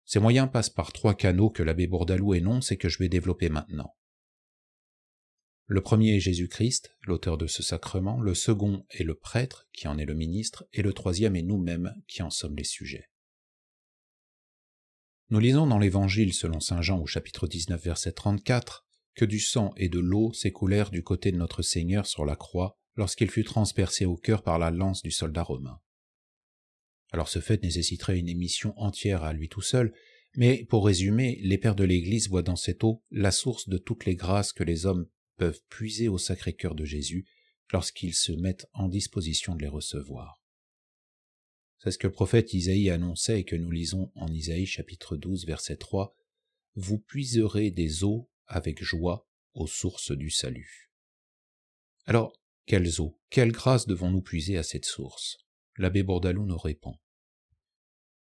Ces 0.05 0.21
moyens 0.21 0.51
passent 0.51 0.71
par 0.71 0.93
trois 0.93 1.15
canaux 1.15 1.51
que 1.51 1.63
l'abbé 1.63 1.87
Bourdalou 1.87 2.35
énonce 2.35 2.73
et 2.73 2.77
que 2.77 2.89
je 2.89 2.99
vais 2.99 3.09
développer 3.09 3.49
maintenant. 3.49 3.95
Le 5.67 5.81
premier 5.81 6.17
est 6.17 6.21
Jésus-Christ, 6.21 6.95
l'auteur 7.03 7.39
de 7.39 7.47
ce 7.47 7.63
sacrement, 7.63 8.21
le 8.21 8.35
second 8.35 8.85
est 8.91 9.03
le 9.03 9.15
prêtre, 9.15 9.67
qui 9.73 9.89
en 9.89 9.97
est 9.97 10.05
le 10.05 10.13
ministre, 10.13 10.67
et 10.75 10.83
le 10.83 10.93
troisième 10.93 11.37
est 11.37 11.43
nous-mêmes, 11.43 11.95
qui 12.07 12.23
en 12.23 12.29
sommes 12.29 12.57
les 12.57 12.65
sujets. 12.65 13.11
Nous 15.31 15.39
lisons 15.39 15.67
dans 15.67 15.79
l'Évangile 15.79 16.35
selon 16.35 16.61
Saint 16.61 16.83
Jean 16.83 17.01
au 17.01 17.07
chapitre 17.07 17.47
19 17.47 17.83
verset 17.83 18.13
34 18.13 18.87
que 19.15 19.25
du 19.25 19.41
sang 19.41 19.73
et 19.77 19.89
de 19.89 19.99
l'eau 19.99 20.33
s'écoulèrent 20.33 20.91
du 20.91 21.03
côté 21.03 21.33
de 21.33 21.37
notre 21.37 21.63
Seigneur 21.63 22.07
sur 22.07 22.25
la 22.25 22.37
croix 22.37 22.79
lorsqu'il 22.97 23.31
fut 23.31 23.45
transpercé 23.45 24.05
au 24.05 24.17
cœur 24.17 24.43
par 24.43 24.59
la 24.59 24.71
lance 24.71 25.03
du 25.03 25.11
soldat 25.11 25.43
romain. 25.43 25.81
Alors 27.13 27.29
ce 27.29 27.41
fait 27.41 27.63
nécessiterait 27.63 28.19
une 28.19 28.29
émission 28.29 28.75
entière 28.77 29.23
à 29.23 29.33
lui 29.33 29.49
tout 29.49 29.63
seul, 29.63 29.93
mais 30.37 30.65
pour 30.65 30.85
résumer, 30.85 31.39
les 31.43 31.59
pères 31.59 31.77
de 31.77 31.85
l'Église 31.85 32.29
voient 32.29 32.43
dans 32.43 32.57
cette 32.57 32.83
eau 32.83 33.03
la 33.11 33.31
source 33.31 33.69
de 33.69 33.79
toutes 33.79 34.05
les 34.05 34.17
grâces 34.17 34.53
que 34.53 34.65
les 34.65 34.85
hommes 34.87 35.07
peuvent 35.37 35.61
puiser 35.69 36.09
au 36.09 36.19
sacré 36.19 36.55
cœur 36.55 36.75
de 36.75 36.85
Jésus 36.85 37.27
lorsqu'ils 37.73 38.15
se 38.15 38.33
mettent 38.33 38.67
en 38.73 38.89
disposition 38.89 39.55
de 39.55 39.63
les 39.63 39.69
recevoir. 39.69 40.41
C'est 41.79 41.91
ce 41.91 41.99
que 41.99 42.07
le 42.07 42.13
prophète 42.13 42.53
Isaïe 42.55 42.91
annonçait 42.91 43.41
et 43.41 43.45
que 43.45 43.57
nous 43.57 43.71
lisons 43.71 44.11
en 44.15 44.29
Isaïe 44.29 44.67
chapitre 44.67 45.17
12 45.17 45.47
verset 45.47 45.77
3. 45.77 46.17
Vous 46.77 46.99
puiserez 46.99 47.71
des 47.71 48.05
eaux 48.05 48.29
avec 48.47 48.83
joie 48.83 49.29
aux 49.55 49.67
sources 49.67 50.13
du 50.13 50.31
salut. 50.31 50.91
Alors, 52.07 52.33
quelles 52.67 53.01
eaux, 53.01 53.21
quelle 53.31 53.53
grâce 53.53 53.87
devons-nous 53.87 54.23
puiser 54.23 54.59
à 54.59 54.63
cette 54.63 54.85
source? 54.85 55.39
L'abbé 55.77 56.03
Bourdalou 56.03 56.47
nous 56.47 56.59
répond. 56.59 56.99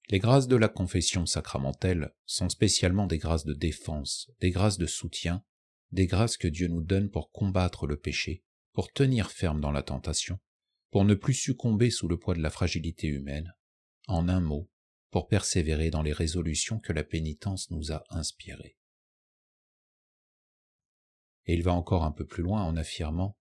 Les 0.09 0.19
grâces 0.19 0.47
de 0.47 0.55
la 0.55 0.69
confession 0.69 1.25
sacramentelle 1.25 2.13
sont 2.25 2.49
spécialement 2.49 3.07
des 3.07 3.17
grâces 3.17 3.45
de 3.45 3.53
défense, 3.53 4.31
des 4.39 4.51
grâces 4.51 4.77
de 4.77 4.85
soutien, 4.85 5.43
des 5.91 6.07
grâces 6.07 6.37
que 6.37 6.47
Dieu 6.47 6.67
nous 6.67 6.81
donne 6.81 7.09
pour 7.09 7.31
combattre 7.31 7.87
le 7.87 7.97
péché, 7.97 8.43
pour 8.73 8.91
tenir 8.91 9.31
ferme 9.31 9.59
dans 9.59 9.71
la 9.71 9.83
tentation, 9.83 10.39
pour 10.91 11.03
ne 11.03 11.13
plus 11.13 11.33
succomber 11.33 11.89
sous 11.89 12.07
le 12.07 12.17
poids 12.17 12.35
de 12.35 12.41
la 12.41 12.49
fragilité 12.49 13.07
humaine, 13.07 13.53
en 14.07 14.29
un 14.29 14.39
mot, 14.39 14.69
pour 15.11 15.27
persévérer 15.27 15.89
dans 15.89 16.01
les 16.01 16.13
résolutions 16.13 16.79
que 16.79 16.93
la 16.93 17.03
pénitence 17.03 17.69
nous 17.71 17.91
a 17.91 18.03
inspirées. 18.09 18.77
Et 21.47 21.53
il 21.53 21.63
va 21.63 21.73
encore 21.73 22.03
un 22.03 22.11
peu 22.11 22.25
plus 22.25 22.43
loin 22.43 22.63
en 22.63 22.75
affirmant 22.75 23.37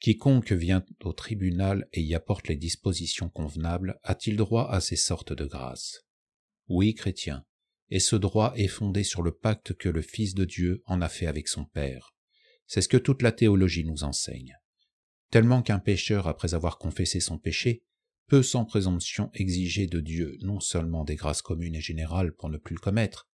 Quiconque 0.00 0.52
vient 0.52 0.82
au 1.02 1.12
tribunal 1.12 1.86
et 1.92 2.00
y 2.00 2.14
apporte 2.14 2.48
les 2.48 2.56
dispositions 2.56 3.28
convenables 3.28 3.98
a-t-il 4.02 4.36
droit 4.36 4.70
à 4.70 4.80
ces 4.80 4.96
sortes 4.96 5.34
de 5.34 5.44
grâces? 5.44 6.06
Oui, 6.68 6.94
chrétien, 6.94 7.44
et 7.90 8.00
ce 8.00 8.16
droit 8.16 8.54
est 8.56 8.68
fondé 8.68 9.04
sur 9.04 9.22
le 9.22 9.32
pacte 9.32 9.74
que 9.74 9.90
le 9.90 10.00
Fils 10.00 10.34
de 10.34 10.46
Dieu 10.46 10.82
en 10.86 11.02
a 11.02 11.10
fait 11.10 11.26
avec 11.26 11.48
son 11.48 11.66
Père. 11.66 12.14
C'est 12.66 12.80
ce 12.80 12.88
que 12.88 12.96
toute 12.96 13.20
la 13.20 13.32
théologie 13.32 13.84
nous 13.84 14.04
enseigne. 14.04 14.56
Tellement 15.30 15.60
qu'un 15.60 15.80
pécheur, 15.80 16.28
après 16.28 16.54
avoir 16.54 16.78
confessé 16.78 17.20
son 17.20 17.38
péché, 17.38 17.82
peut 18.26 18.42
sans 18.42 18.64
présomption 18.64 19.30
exiger 19.34 19.86
de 19.86 20.00
Dieu 20.00 20.38
non 20.40 20.60
seulement 20.60 21.04
des 21.04 21.16
grâces 21.16 21.42
communes 21.42 21.74
et 21.74 21.80
générales 21.80 22.32
pour 22.32 22.48
ne 22.48 22.58
plus 22.58 22.74
le 22.74 22.80
commettre, 22.80 23.28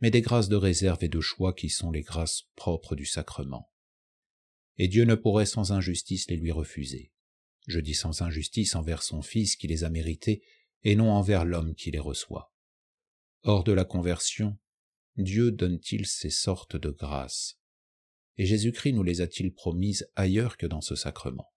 mais 0.00 0.10
des 0.10 0.20
grâces 0.20 0.48
de 0.48 0.56
réserve 0.56 1.02
et 1.02 1.08
de 1.08 1.20
choix 1.20 1.52
qui 1.52 1.68
sont 1.68 1.90
les 1.90 2.02
grâces 2.02 2.44
propres 2.54 2.96
du 2.96 3.06
sacrement 3.06 3.70
et 4.78 4.88
Dieu 4.88 5.04
ne 5.04 5.14
pourrait 5.14 5.46
sans 5.46 5.72
injustice 5.72 6.28
les 6.30 6.36
lui 6.36 6.52
refuser. 6.52 7.12
Je 7.66 7.80
dis 7.80 7.94
sans 7.94 8.22
injustice 8.22 8.74
envers 8.74 9.02
son 9.02 9.22
Fils 9.22 9.56
qui 9.56 9.66
les 9.66 9.84
a 9.84 9.90
mérités, 9.90 10.42
et 10.82 10.94
non 10.94 11.10
envers 11.10 11.44
l'homme 11.44 11.74
qui 11.74 11.90
les 11.90 11.98
reçoit. 11.98 12.54
Hors 13.42 13.64
de 13.64 13.72
la 13.72 13.84
conversion, 13.84 14.56
Dieu 15.16 15.50
donne-t-il 15.50 16.06
ces 16.06 16.30
sortes 16.30 16.76
de 16.76 16.90
grâces? 16.90 17.58
Et 18.36 18.46
Jésus-Christ 18.46 18.92
nous 18.92 19.02
les 19.02 19.20
a-t-il 19.20 19.52
promises 19.52 20.08
ailleurs 20.14 20.56
que 20.56 20.66
dans 20.66 20.82
ce 20.82 20.94
sacrement? 20.94 21.52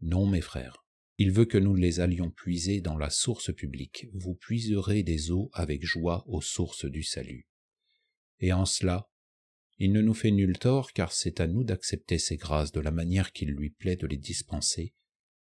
Non, 0.00 0.26
mes 0.26 0.40
frères. 0.40 0.84
Il 1.18 1.30
veut 1.30 1.44
que 1.44 1.58
nous 1.58 1.76
les 1.76 2.00
allions 2.00 2.30
puiser 2.30 2.80
dans 2.80 2.96
la 2.96 3.10
source 3.10 3.54
publique. 3.54 4.06
Vous 4.14 4.34
puiserez 4.34 5.02
des 5.02 5.30
eaux 5.30 5.50
avec 5.52 5.84
joie 5.84 6.24
aux 6.26 6.40
sources 6.40 6.86
du 6.86 7.04
salut. 7.04 7.46
Et 8.40 8.52
en 8.52 8.64
cela, 8.64 9.08
il 9.78 9.92
ne 9.92 10.00
nous 10.00 10.14
fait 10.14 10.30
nul 10.30 10.58
tort 10.58 10.92
car 10.92 11.12
c'est 11.12 11.40
à 11.40 11.46
nous 11.46 11.64
d'accepter 11.64 12.18
ces 12.18 12.36
grâces 12.36 12.72
de 12.72 12.80
la 12.80 12.90
manière 12.90 13.32
qu'il 13.32 13.50
lui 13.50 13.70
plaît 13.70 13.96
de 13.96 14.06
les 14.06 14.16
dispenser, 14.16 14.94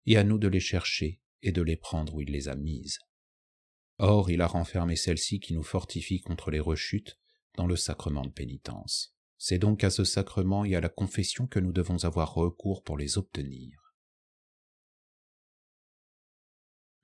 et 0.06 0.16
à 0.16 0.24
nous 0.24 0.38
de 0.38 0.48
les 0.48 0.60
chercher 0.60 1.20
et 1.42 1.52
de 1.52 1.62
les 1.62 1.76
prendre 1.76 2.14
où 2.14 2.20
il 2.20 2.30
les 2.30 2.48
a 2.48 2.54
mises. 2.54 2.98
Or 3.98 4.30
il 4.30 4.40
a 4.40 4.46
renfermé 4.46 4.96
celles-ci 4.96 5.40
qui 5.40 5.54
nous 5.54 5.62
fortifient 5.62 6.20
contre 6.20 6.50
les 6.50 6.60
rechutes 6.60 7.18
dans 7.56 7.66
le 7.66 7.76
sacrement 7.76 8.24
de 8.24 8.30
pénitence. 8.30 9.14
C'est 9.38 9.58
donc 9.58 9.84
à 9.84 9.90
ce 9.90 10.04
sacrement 10.04 10.64
et 10.64 10.74
à 10.74 10.80
la 10.80 10.88
confession 10.88 11.46
que 11.46 11.60
nous 11.60 11.72
devons 11.72 12.04
avoir 12.04 12.34
recours 12.34 12.82
pour 12.82 12.96
les 12.96 13.18
obtenir. 13.18 13.78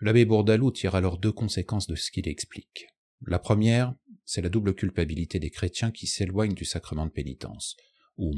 L'abbé 0.01 0.25
Bourdalou 0.25 0.71
tire 0.71 0.95
alors 0.95 1.19
deux 1.19 1.33
conséquences 1.33 1.87
de 1.87 1.95
ce 1.95 2.11
qu'il 2.11 2.27
explique. 2.27 2.87
La 3.27 3.39
première, 3.39 3.95
c'est 4.31 4.43
la 4.43 4.49
double 4.49 4.77
culpabilité 4.77 5.41
des 5.41 5.51
chrétiens 5.51 5.91
qui 5.91 6.07
s'éloignent 6.07 6.55
du 6.55 6.65
sacrement 6.65 7.05
de 7.05 7.11
pénitence, 7.11 7.77
ou 8.17 8.33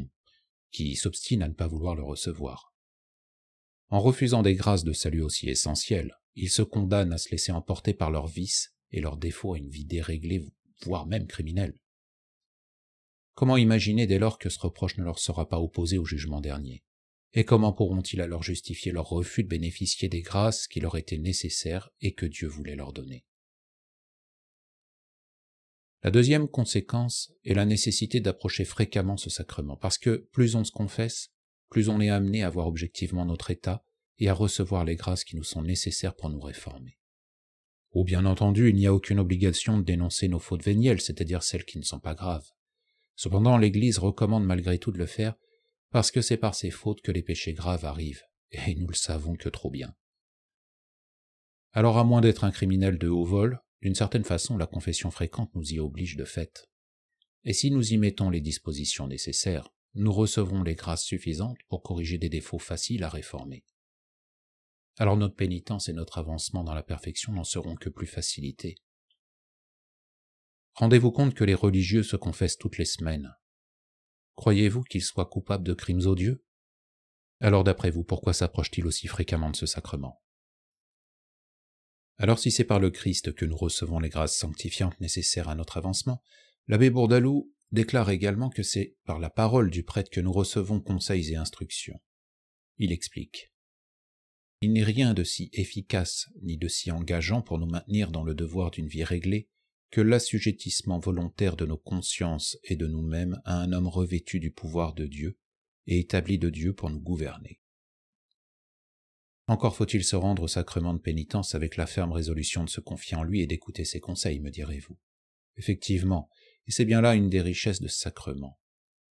qui 0.70 0.96
s'obstinent 0.96 1.44
à 1.44 1.48
ne 1.48 1.52
pas 1.52 1.66
vouloir 1.66 1.94
le 1.94 2.02
recevoir. 2.02 2.72
En 3.90 4.00
refusant 4.00 4.40
des 4.40 4.55
grâces 4.55 4.85
de 4.85 4.94
salut 4.94 5.20
aussi 5.20 5.50
essentielles, 5.50 6.16
ils 6.35 6.48
se 6.48 6.62
condamnent 6.62 7.12
à 7.12 7.18
se 7.18 7.28
laisser 7.28 7.52
emporter 7.52 7.92
par 7.92 8.11
leurs 8.11 8.26
vices 8.26 8.74
et 8.90 9.02
leurs 9.02 9.18
défauts 9.18 9.52
à 9.52 9.59
une 9.59 9.68
vie 9.68 9.85
déréglée, 9.85 10.42
voire 10.87 11.05
même 11.05 11.26
criminelle. 11.26 11.78
Comment 13.35 13.59
imaginer 13.59 14.07
dès 14.07 14.18
lors 14.18 14.38
que 14.38 14.48
ce 14.48 14.61
reproche 14.61 14.96
ne 14.96 15.05
leur 15.05 15.18
sera 15.18 15.46
pas 15.46 15.61
opposé 15.61 15.98
au 15.98 16.07
jugement 16.07 16.40
dernier? 16.40 16.85
Et 17.35 17.44
comment 17.44 17.74
pourront-ils 17.74 18.22
alors 18.22 18.42
justifier 18.42 18.92
leur 18.92 19.11
refus 19.11 19.42
de 19.42 19.48
bénéficier 19.48 20.09
des 20.09 20.22
grâces 20.22 20.68
qui 20.68 20.81
leur 20.81 20.96
étaient 20.96 21.18
nécessaires 21.18 21.90
et 22.00 22.14
que 22.14 22.24
Dieu 22.24 22.48
voulait 22.48 22.76
leur 22.76 22.94
donner? 22.94 23.26
La 26.02 26.10
deuxième 26.10 26.48
conséquence 26.48 27.32
est 27.44 27.54
la 27.54 27.64
nécessité 27.64 28.20
d'approcher 28.20 28.64
fréquemment 28.64 29.16
ce 29.16 29.30
sacrement, 29.30 29.76
parce 29.76 29.98
que 29.98 30.28
plus 30.32 30.56
on 30.56 30.64
se 30.64 30.72
confesse, 30.72 31.30
plus 31.70 31.88
on 31.88 32.00
est 32.00 32.10
amené 32.10 32.42
à 32.42 32.50
voir 32.50 32.66
objectivement 32.66 33.24
notre 33.24 33.50
état 33.50 33.84
et 34.18 34.28
à 34.28 34.34
recevoir 34.34 34.84
les 34.84 34.96
grâces 34.96 35.24
qui 35.24 35.36
nous 35.36 35.44
sont 35.44 35.62
nécessaires 35.62 36.14
pour 36.16 36.28
nous 36.28 36.40
réformer. 36.40 36.98
Ou 37.92 38.04
bien 38.04 38.26
entendu, 38.26 38.70
il 38.70 38.74
n'y 38.74 38.86
a 38.86 38.94
aucune 38.94 39.20
obligation 39.20 39.78
de 39.78 39.84
dénoncer 39.84 40.26
nos 40.26 40.38
fautes 40.38 40.64
vénielles, 40.64 41.00
c'est-à-dire 41.00 41.42
celles 41.42 41.64
qui 41.64 41.78
ne 41.78 41.84
sont 41.84 42.00
pas 42.00 42.14
graves. 42.14 42.50
Cependant, 43.14 43.56
l'Église 43.56 43.98
recommande 43.98 44.44
malgré 44.44 44.78
tout 44.78 44.90
de 44.90 44.98
le 44.98 45.06
faire, 45.06 45.34
parce 45.90 46.10
que 46.10 46.20
c'est 46.20 46.36
par 46.36 46.54
ces 46.54 46.70
fautes 46.70 47.02
que 47.02 47.12
les 47.12 47.22
péchés 47.22 47.52
graves 47.52 47.84
arrivent, 47.84 48.24
et 48.50 48.74
nous 48.74 48.88
le 48.88 48.94
savons 48.94 49.36
que 49.36 49.48
trop 49.48 49.70
bien. 49.70 49.94
Alors 51.72 51.96
à 51.96 52.04
moins 52.04 52.20
d'être 52.20 52.44
un 52.44 52.50
criminel 52.50 52.98
de 52.98 53.08
haut 53.08 53.24
vol, 53.24 53.62
d'une 53.83 53.97
certaine 53.97 54.25
façon, 54.25 54.57
la 54.57 54.66
confession 54.66 55.11
fréquente 55.11 55.51
nous 55.55 55.73
y 55.73 55.81
oblige 55.81 56.16
de 56.16 56.25
fait. 56.25 56.71
Et 57.45 57.53
si 57.53 57.73
nous 57.73 57.92
y 57.92 57.99
mettons 57.99 58.31
les 58.31 58.40
dispositions 58.40 59.09
nécessaires, 59.09 59.68
nous 59.95 60.12
recevrons 60.12 60.62
les 60.62 60.77
grâces 60.77 61.05
suffisantes 61.05 61.59
pour 61.68 61.83
corriger 61.83 62.16
des 62.16 62.29
défauts 62.29 62.61
faciles 62.61 63.03
à 63.03 63.09
réformer. 63.09 63.64
Alors 64.99 65.16
notre 65.16 65.35
pénitence 65.35 65.88
et 65.88 65.92
notre 65.92 66.18
avancement 66.18 66.62
dans 66.62 66.75
la 66.75 66.85
perfection 66.85 67.33
n'en 67.33 67.45
seront 67.45 67.75
que 67.75 67.88
plus 67.88 68.07
facilités. 68.07 68.77
Rendez-vous 70.75 71.11
compte 71.11 71.35
que 71.35 71.45
les 71.45 71.55
religieux 71.55 72.05
se 72.05 72.16
confessent 72.16 72.59
toutes 72.59 72.79
les 72.79 72.85
semaines. 72.85 73.35
Croyez-vous 74.37 74.83
qu'ils 74.83 75.03
soient 75.03 75.27
coupables 75.27 75.66
de 75.66 75.75
crimes 75.75 76.07
odieux? 76.07 76.45
Alors 77.40 77.64
d'après 77.64 77.90
vous, 77.90 78.05
pourquoi 78.05 78.33
s'approchent-ils 78.33 78.87
aussi 78.87 79.09
fréquemment 79.09 79.51
de 79.51 79.57
ce 79.57 79.66
sacrement? 79.66 80.21
Alors 82.22 82.38
si 82.38 82.52
c'est 82.52 82.62
par 82.62 82.78
le 82.78 82.90
Christ 82.90 83.35
que 83.35 83.44
nous 83.44 83.56
recevons 83.56 83.98
les 83.98 84.08
grâces 84.08 84.38
sanctifiantes 84.38 85.00
nécessaires 85.00 85.48
à 85.48 85.56
notre 85.56 85.76
avancement, 85.76 86.22
l'abbé 86.68 86.88
Bourdalou 86.88 87.52
déclare 87.72 88.11
également 88.11 88.48
que 88.48 88.62
c'est 88.62 88.96
par 89.04 89.18
la 89.18 89.28
parole 89.28 89.72
du 89.72 89.82
prêtre 89.82 90.08
que 90.08 90.20
nous 90.20 90.30
recevons 90.30 90.80
conseils 90.80 91.32
et 91.32 91.37
instructions. 91.37 92.00
Il 92.78 92.92
explique. 92.92 93.52
Il 94.61 94.72
n'est 94.72 94.85
rien 94.85 95.14
de 95.14 95.24
si 95.24 95.50
efficace 95.52 96.28
ni 96.42 96.56
de 96.56 96.68
si 96.68 96.92
engageant 96.92 97.42
pour 97.42 97.58
nous 97.58 97.66
maintenir 97.66 98.12
dans 98.12 98.22
le 98.22 98.37
devoir 98.37 98.70
d'une 98.70 98.87
vie 98.87 99.02
réglée 99.02 99.48
que 99.90 100.00
l'assujettissement 100.00 101.00
volontaire 101.00 101.56
de 101.56 101.66
nos 101.66 101.76
consciences 101.76 102.56
et 102.62 102.76
de 102.76 102.87
nous-mêmes 102.87 103.42
à 103.44 103.56
un 103.56 103.72
homme 103.72 103.88
revêtu 103.88 104.38
du 104.38 104.52
pouvoir 104.52 104.94
de 104.94 105.06
Dieu 105.06 105.40
et 105.88 105.98
établi 105.98 106.38
de 106.38 106.50
Dieu 106.50 106.72
pour 106.72 106.88
nous 106.88 107.00
gouverner. 107.00 107.62
Encore 109.52 109.76
faut-il 109.76 110.02
se 110.02 110.16
rendre 110.16 110.44
au 110.44 110.48
sacrement 110.48 110.94
de 110.94 110.98
pénitence 110.98 111.54
avec 111.54 111.76
la 111.76 111.86
ferme 111.86 112.12
résolution 112.12 112.64
de 112.64 112.70
se 112.70 112.80
confier 112.80 113.18
en 113.18 113.22
lui 113.22 113.42
et 113.42 113.46
d'écouter 113.46 113.84
ses 113.84 114.00
conseils, 114.00 114.40
me 114.40 114.48
direz-vous. 114.48 114.96
Effectivement, 115.58 116.30
et 116.66 116.70
c'est 116.70 116.86
bien 116.86 117.02
là 117.02 117.14
une 117.14 117.28
des 117.28 117.42
richesses 117.42 117.82
de 117.82 117.86
ce 117.86 117.98
sacrement. 117.98 118.58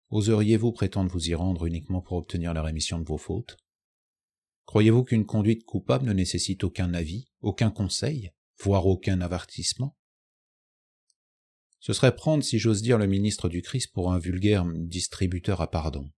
Oseriez-vous 0.08 0.72
prétendre 0.72 1.10
vous 1.10 1.28
y 1.28 1.34
rendre 1.34 1.66
uniquement 1.66 2.00
pour 2.00 2.16
obtenir 2.16 2.54
la 2.54 2.62
rémission 2.62 2.98
de 2.98 3.04
vos 3.04 3.18
fautes? 3.18 3.58
Croyez-vous 4.64 5.04
qu'une 5.04 5.26
conduite 5.26 5.64
coupable 5.64 6.06
ne 6.06 6.14
nécessite 6.14 6.64
aucun 6.64 6.94
avis, 6.94 7.28
aucun 7.42 7.70
conseil, 7.70 8.32
voire 8.62 8.86
aucun 8.86 9.20
avertissement? 9.20 9.94
Ce 11.80 11.92
serait 11.92 12.16
prendre, 12.16 12.42
si 12.42 12.58
j'ose 12.58 12.80
dire, 12.80 12.96
le 12.96 13.06
ministre 13.06 13.50
du 13.50 13.60
Christ 13.60 13.92
pour 13.92 14.10
un 14.10 14.18
vulgaire 14.18 14.64
distributeur 14.64 15.60
à 15.60 15.70
pardon. 15.70 16.10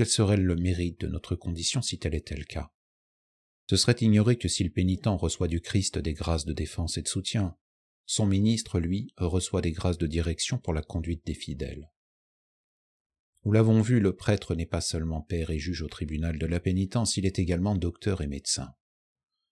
Quel 0.00 0.08
serait 0.08 0.38
le 0.38 0.56
mérite 0.56 0.98
de 1.02 1.08
notre 1.08 1.36
condition 1.36 1.82
si 1.82 1.98
tel 1.98 2.14
était 2.14 2.34
le 2.34 2.44
cas? 2.44 2.72
Ce 3.68 3.76
serait 3.76 3.98
ignorer 4.00 4.38
que 4.38 4.48
si 4.48 4.64
le 4.64 4.70
pénitent 4.70 5.04
reçoit 5.08 5.46
du 5.46 5.60
Christ 5.60 5.98
des 5.98 6.14
grâces 6.14 6.46
de 6.46 6.54
défense 6.54 6.96
et 6.96 7.02
de 7.02 7.06
soutien, 7.06 7.54
son 8.06 8.24
ministre, 8.24 8.80
lui, 8.80 9.12
reçoit 9.18 9.60
des 9.60 9.72
grâces 9.72 9.98
de 9.98 10.06
direction 10.06 10.56
pour 10.56 10.72
la 10.72 10.80
conduite 10.80 11.26
des 11.26 11.34
fidèles. 11.34 11.92
Nous 13.44 13.52
l'avons 13.52 13.82
vu, 13.82 14.00
le 14.00 14.16
prêtre 14.16 14.54
n'est 14.54 14.64
pas 14.64 14.80
seulement 14.80 15.20
père 15.20 15.50
et 15.50 15.58
juge 15.58 15.82
au 15.82 15.88
tribunal 15.88 16.38
de 16.38 16.46
la 16.46 16.60
pénitence, 16.60 17.18
il 17.18 17.26
est 17.26 17.38
également 17.38 17.76
docteur 17.76 18.22
et 18.22 18.26
médecin. 18.26 18.72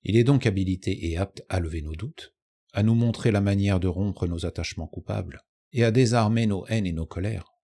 Il 0.03 0.17
est 0.17 0.25
donc 0.25 0.47
habilité 0.47 1.11
et 1.11 1.19
apte 1.19 1.43
à 1.51 1.61
lever 1.61 1.83
nos 1.83 1.95
doutes, 1.95 2.35
à 2.73 2.83
nous 2.83 2.95
montrer 2.95 3.33
la 3.33 3.43
manière 3.43 3.81
de 3.81 3.89
rompre 3.89 4.27
nos 4.27 4.47
attachements 4.47 4.89
coupables, 4.89 5.43
et 5.73 5.85
à 5.85 5.91
désarmer 5.91 6.47
nos 6.47 6.67
haines 6.69 6.87
et 6.87 6.95
nos 6.95 7.05
colères, 7.05 7.58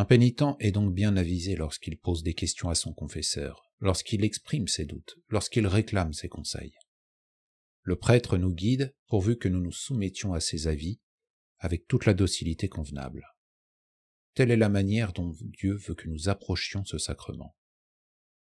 un 0.00 0.06
pénitent 0.06 0.56
est 0.60 0.72
donc 0.72 0.94
bien 0.94 1.14
avisé 1.18 1.56
lorsqu'il 1.56 1.98
pose 1.98 2.22
des 2.22 2.32
questions 2.32 2.70
à 2.70 2.74
son 2.74 2.94
confesseur, 2.94 3.70
lorsqu'il 3.80 4.24
exprime 4.24 4.66
ses 4.66 4.86
doutes, 4.86 5.18
lorsqu'il 5.28 5.66
réclame 5.66 6.14
ses 6.14 6.30
conseils. 6.30 6.72
Le 7.82 7.96
prêtre 7.96 8.38
nous 8.38 8.54
guide 8.54 8.96
pourvu 9.08 9.36
que 9.36 9.48
nous 9.48 9.60
nous 9.60 9.72
soumettions 9.72 10.32
à 10.32 10.40
ses 10.40 10.68
avis 10.68 11.02
avec 11.58 11.86
toute 11.86 12.06
la 12.06 12.14
docilité 12.14 12.66
convenable. 12.70 13.26
Telle 14.32 14.50
est 14.50 14.56
la 14.56 14.70
manière 14.70 15.12
dont 15.12 15.34
Dieu 15.42 15.74
veut 15.74 15.94
que 15.94 16.08
nous 16.08 16.30
approchions 16.30 16.86
ce 16.86 16.96
sacrement. 16.96 17.54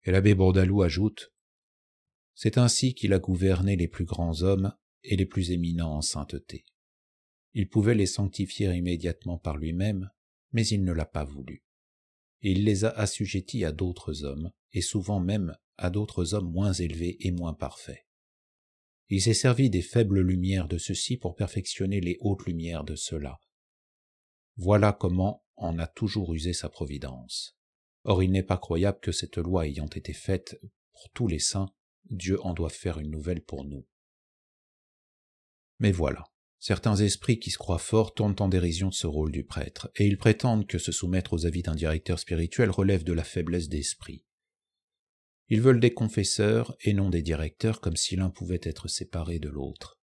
Et 0.03 0.11
l'abbé 0.11 0.35
Bourdalou 0.35 0.83
ajoute 0.83 1.33
C'est 2.35 2.59
ainsi 2.59 2.93
qu'il 2.93 3.13
a 3.13 3.21
gouverné 3.21 3.77
les 3.77 3.87
plus 3.87 4.05
grands 4.05 4.43
hommes 4.43 4.75
et 5.05 5.15
les 5.15 5.27
plus 5.27 5.53
éminents 5.53 5.95
en 5.95 6.03
sainteté. 6.03 6.65
Il 7.55 7.69
pouvait 7.69 7.95
les 7.95 8.07
sanctifier 8.07 8.75
immédiatement 8.75 9.39
par 9.39 9.59
lui-même, 9.59 10.11
mais 10.53 10.67
il 10.67 10.85
ne 10.85 10.93
l'a 10.93 11.07
pas 11.07 11.25
voulu. 11.25 11.65
il 12.43 12.65
les 12.65 12.85
a 12.85 12.91
assujettis 12.91 13.65
à 13.65 13.73
d'autres 13.73 14.25
hommes, 14.25 14.53
et 14.73 14.83
souvent 14.83 15.21
même 15.21 15.57
à 15.79 15.91
d'autres 15.91 16.35
hommes 16.35 16.51
moins 16.51 16.73
élevés 16.73 17.17
et 17.27 17.31
moins 17.31 17.55
parfaits. 17.55 18.07
Il 19.09 19.23
s'est 19.23 19.35
servi 19.35 19.71
des 19.71 19.83
faibles 19.83 20.21
lumières 20.21 20.69
de 20.69 20.79
ceux-ci 20.79 21.17
pour 21.17 21.37
perfectionner 21.37 22.01
les 22.01 22.17
hautes 22.21 22.45
lumières 22.45 22.85
de 22.85 22.97
ceux-là. 22.97 23.39
Voilà 24.57 24.93
comment 24.93 25.45
en 25.57 25.79
a 25.79 25.87
toujours 25.87 26.35
usé 26.35 26.53
sa 26.53 26.69
providence. 26.69 27.57
Or 28.05 28.23
il 28.23 28.31
n'est 28.31 28.43
pas 28.43 28.59
croyable 28.59 29.01
que 29.01 29.13
cette 29.13 29.39
loi 29.39 29.67
ayant 29.67 29.87
été 29.87 30.13
faite 30.13 30.61
pour 30.93 31.11
tous 31.13 31.29
les 31.29 31.39
saints, 31.39 31.73
Dieu 32.11 32.41
en 32.45 32.55
doit 32.55 32.71
faire 32.71 32.99
une 32.99 33.11
nouvelle 33.11 33.43
pour 33.43 33.65
nous. 33.65 33.87
Mais 35.79 35.93
voilà, 35.93 36.25
certains 36.67 36.97
esprits 36.97 37.39
qui 37.39 37.53
se 37.53 37.59
croient 37.59 37.79
forts 37.79 38.13
tournent 38.13 38.35
en 38.41 38.49
dérision 38.49 38.89
de 38.89 38.93
ce 38.93 39.07
rôle 39.07 39.31
du 39.31 39.45
prêtre, 39.45 39.89
et 39.95 40.05
ils 40.05 40.19
prétendent 40.19 40.67
que 40.67 40.79
se 40.79 40.91
soumettre 40.91 41.33
aux 41.33 41.47
avis 41.47 41.63
d'un 41.63 41.77
directeur 41.77 42.19
spirituel 42.19 42.71
relève 42.71 43.05
de 43.05 43.13
la 43.13 43.23
faiblesse 43.23 43.69
d'esprit. 43.69 44.25
Ils 45.49 45.61
veulent 45.61 45.79
des 45.79 45.95
confesseurs 45.95 46.77
et 46.81 46.93
non 46.93 47.09
des 47.09 47.23
directeurs 47.23 47.81
comme 47.81 47.95
si 47.95 48.17
l'un 48.17 48.31
pouvait 48.31 48.59
être 48.65 48.89
séparé 48.89 49.39
de 49.39 49.49
l'autre. 49.49 50.01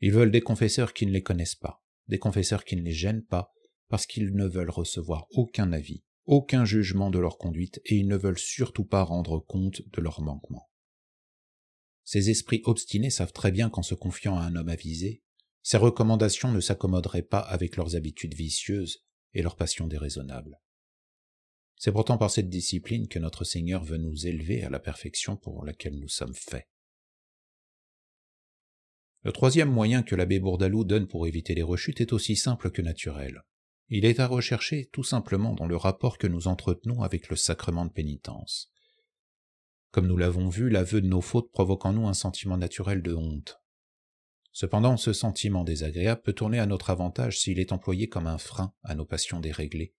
Ils 0.00 0.10
veulent 0.10 0.32
des 0.32 0.40
confesseurs 0.40 0.92
qui 0.92 1.06
ne 1.06 1.12
les 1.12 1.22
connaissent 1.22 1.54
pas, 1.54 1.84
des 2.08 2.18
confesseurs 2.18 2.64
qui 2.64 2.74
ne 2.74 2.82
les 2.82 2.90
gênent 2.90 3.24
pas, 3.24 3.52
parce 3.88 4.06
qu'ils 4.06 4.34
ne 4.34 4.48
veulent 4.48 4.70
recevoir 4.70 5.28
aucun 5.30 5.72
avis, 5.72 6.02
aucun 6.24 6.64
jugement 6.64 7.10
de 7.10 7.20
leur 7.20 7.38
conduite, 7.38 7.80
et 7.84 7.94
ils 7.94 8.08
ne 8.08 8.16
veulent 8.16 8.40
surtout 8.40 8.86
pas 8.86 9.04
rendre 9.04 9.38
compte 9.38 9.82
de 9.92 10.00
leurs 10.00 10.20
manquements. 10.20 10.68
Ces 12.02 12.28
esprits 12.28 12.62
obstinés 12.64 13.10
savent 13.10 13.32
très 13.32 13.52
bien 13.52 13.70
qu'en 13.70 13.84
se 13.84 13.94
confiant 13.94 14.36
à 14.36 14.42
un 14.42 14.56
homme 14.56 14.68
avisé, 14.68 15.22
ces 15.66 15.78
recommandations 15.78 16.52
ne 16.52 16.60
s'accommoderaient 16.60 17.22
pas 17.22 17.40
avec 17.40 17.76
leurs 17.76 17.96
habitudes 17.96 18.34
vicieuses 18.34 19.04
et 19.34 19.42
leurs 19.42 19.56
passions 19.56 19.88
déraisonnables. 19.88 20.60
C'est 21.74 21.90
pourtant 21.90 22.18
par 22.18 22.30
cette 22.30 22.48
discipline 22.48 23.08
que 23.08 23.18
notre 23.18 23.42
Seigneur 23.42 23.82
veut 23.82 23.96
nous 23.96 24.28
élever 24.28 24.62
à 24.62 24.70
la 24.70 24.78
perfection 24.78 25.36
pour 25.36 25.64
laquelle 25.64 25.98
nous 25.98 26.06
sommes 26.06 26.36
faits. 26.36 26.68
Le 29.24 29.32
troisième 29.32 29.72
moyen 29.72 30.04
que 30.04 30.14
l'abbé 30.14 30.38
Bourdalou 30.38 30.84
donne 30.84 31.08
pour 31.08 31.26
éviter 31.26 31.56
les 31.56 31.64
rechutes 31.64 32.00
est 32.00 32.12
aussi 32.12 32.36
simple 32.36 32.70
que 32.70 32.80
naturel. 32.80 33.42
Il 33.88 34.04
est 34.04 34.20
à 34.20 34.28
rechercher 34.28 34.88
tout 34.92 35.02
simplement 35.02 35.54
dans 35.54 35.66
le 35.66 35.76
rapport 35.76 36.16
que 36.16 36.28
nous 36.28 36.46
entretenons 36.46 37.02
avec 37.02 37.28
le 37.28 37.34
sacrement 37.34 37.86
de 37.86 37.92
pénitence. 37.92 38.70
Comme 39.90 40.06
nous 40.06 40.16
l'avons 40.16 40.48
vu, 40.48 40.68
l'aveu 40.68 41.00
de 41.00 41.08
nos 41.08 41.22
fautes 41.22 41.50
provoque 41.50 41.86
en 41.86 41.92
nous 41.92 42.06
un 42.06 42.14
sentiment 42.14 42.56
naturel 42.56 43.02
de 43.02 43.14
honte. 43.14 43.60
Cependant, 44.56 44.96
ce 44.96 45.12
sentiment 45.12 45.64
désagréable 45.64 46.22
peut 46.22 46.32
tourner 46.32 46.58
à 46.58 46.64
notre 46.64 46.88
avantage 46.88 47.38
s'il 47.38 47.58
est 47.58 47.72
employé 47.72 48.08
comme 48.08 48.26
un 48.26 48.38
frein 48.38 48.72
à 48.84 48.94
nos 48.94 49.04
passions 49.04 49.38
déréglées, 49.38 49.94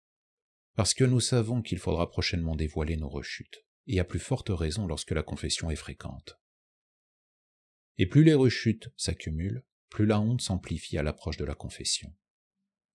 parce 0.73 0.95
que 0.95 1.03
nous 1.03 1.19
savons 1.19 1.61
qu'il 1.61 1.77
faudra 1.77 2.09
prochainement 2.09 2.55
dévoiler 2.55 2.97
nos 2.97 3.07
rechutes, 3.07 3.63
et 3.85 3.99
à 3.99 4.03
plus 4.03 4.17
forte 4.17 4.49
raison 4.49 4.87
lorsque 4.87 5.11
la 5.11 5.21
confession 5.21 5.69
est 5.69 5.75
fréquente. 5.75 6.39
Et 7.99 8.07
plus 8.07 8.23
les 8.23 8.33
rechutes 8.33 8.89
s'accumulent, 8.97 9.63
plus 9.91 10.07
la 10.07 10.19
honte 10.19 10.41
s'amplifie 10.41 10.97
à 10.97 11.03
l'approche 11.03 11.37
de 11.37 11.45
la 11.45 11.53
confession. 11.53 12.11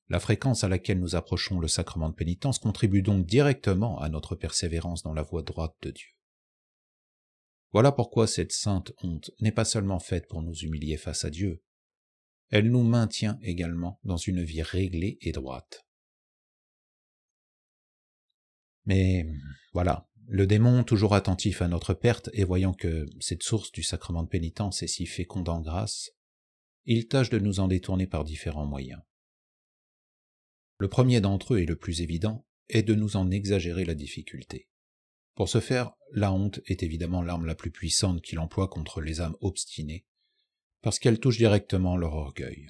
La 0.09 0.19
fréquence 0.19 0.65
à 0.65 0.69
laquelle 0.69 0.99
nous 0.99 1.15
approchons 1.15 1.61
le 1.61 1.69
sacrement 1.69 2.09
de 2.09 2.17
pénitence 2.17 2.59
contribue 2.59 3.03
donc 3.03 3.25
directement 3.25 4.01
à 4.01 4.09
notre 4.09 4.35
persévérance 4.35 5.05
dans 5.05 5.15
la 5.15 5.23
voie 5.23 5.43
droite 5.43 5.77
de 5.83 5.93
Dieu. 5.93 6.12
Voilà 7.73 7.91
pourquoi 7.91 8.27
cette 8.27 8.53
sainte 8.53 8.93
honte 9.03 9.31
n'est 9.41 9.53
pas 9.53 9.65
seulement 9.65 9.99
faite 9.99 10.29
pour 10.29 10.43
nous 10.43 10.55
humilier 10.55 10.97
face 10.97 11.25
à 11.25 11.31
Dieu, 11.31 11.63
elle 12.51 12.71
nous 12.71 12.83
maintient 12.83 13.39
également 13.43 13.99
dans 14.05 14.19
une 14.19 14.43
vie 14.43 14.63
réglée 14.63 15.17
et 15.23 15.33
droite. 15.33 15.87
Mais 18.85 19.27
voilà, 19.73 20.07
le 20.27 20.47
démon, 20.47 20.85
toujours 20.85 21.15
attentif 21.15 21.63
à 21.63 21.69
notre 21.69 21.95
perte 21.95 22.29
et 22.35 22.45
voyant 22.45 22.75
que 22.75 23.07
cette 23.21 23.43
source 23.43 23.73
du 23.73 23.83
sacrement 23.83 24.23
de 24.23 24.29
pénitence 24.29 24.83
est 24.83 24.89
si 24.89 25.07
féconde 25.07 25.49
en 25.49 25.63
grâce, 25.63 26.11
il 26.85 27.09
tâche 27.09 27.31
de 27.31 27.39
nous 27.39 27.61
en 27.61 27.69
détourner 27.69 28.07
par 28.07 28.25
différents 28.25 28.67
moyens. 28.67 29.01
Le 30.77 30.89
premier 30.89 31.21
d'entre 31.23 31.55
eux 31.55 31.61
et 31.61 31.67
le 31.67 31.77
plus 31.77 32.03
évident 32.03 32.47
est 32.69 32.83
de 32.83 32.95
nous 32.95 33.17
en 33.17 33.31
exagérer 33.31 33.85
la 33.85 33.95
difficulté. 33.95 34.69
Pour 35.35 35.49
ce 35.49 35.61
faire, 35.61 35.93
la 36.13 36.33
honte 36.33 36.61
est 36.67 36.83
évidemment 36.83 37.23
l'arme 37.23 37.47
la 37.47 37.55
plus 37.55 37.71
puissante 37.71 38.21
qu'il 38.21 38.39
emploie 38.39 38.69
contre 38.69 39.01
les 39.01 39.21
âmes 39.21 39.37
obstinées, 39.41 40.05
parce 40.83 40.99
qu'elle 40.99 41.21
touche 41.21 41.39
directement 41.39 41.97
leur 41.97 42.15
orgueil. 42.15 42.69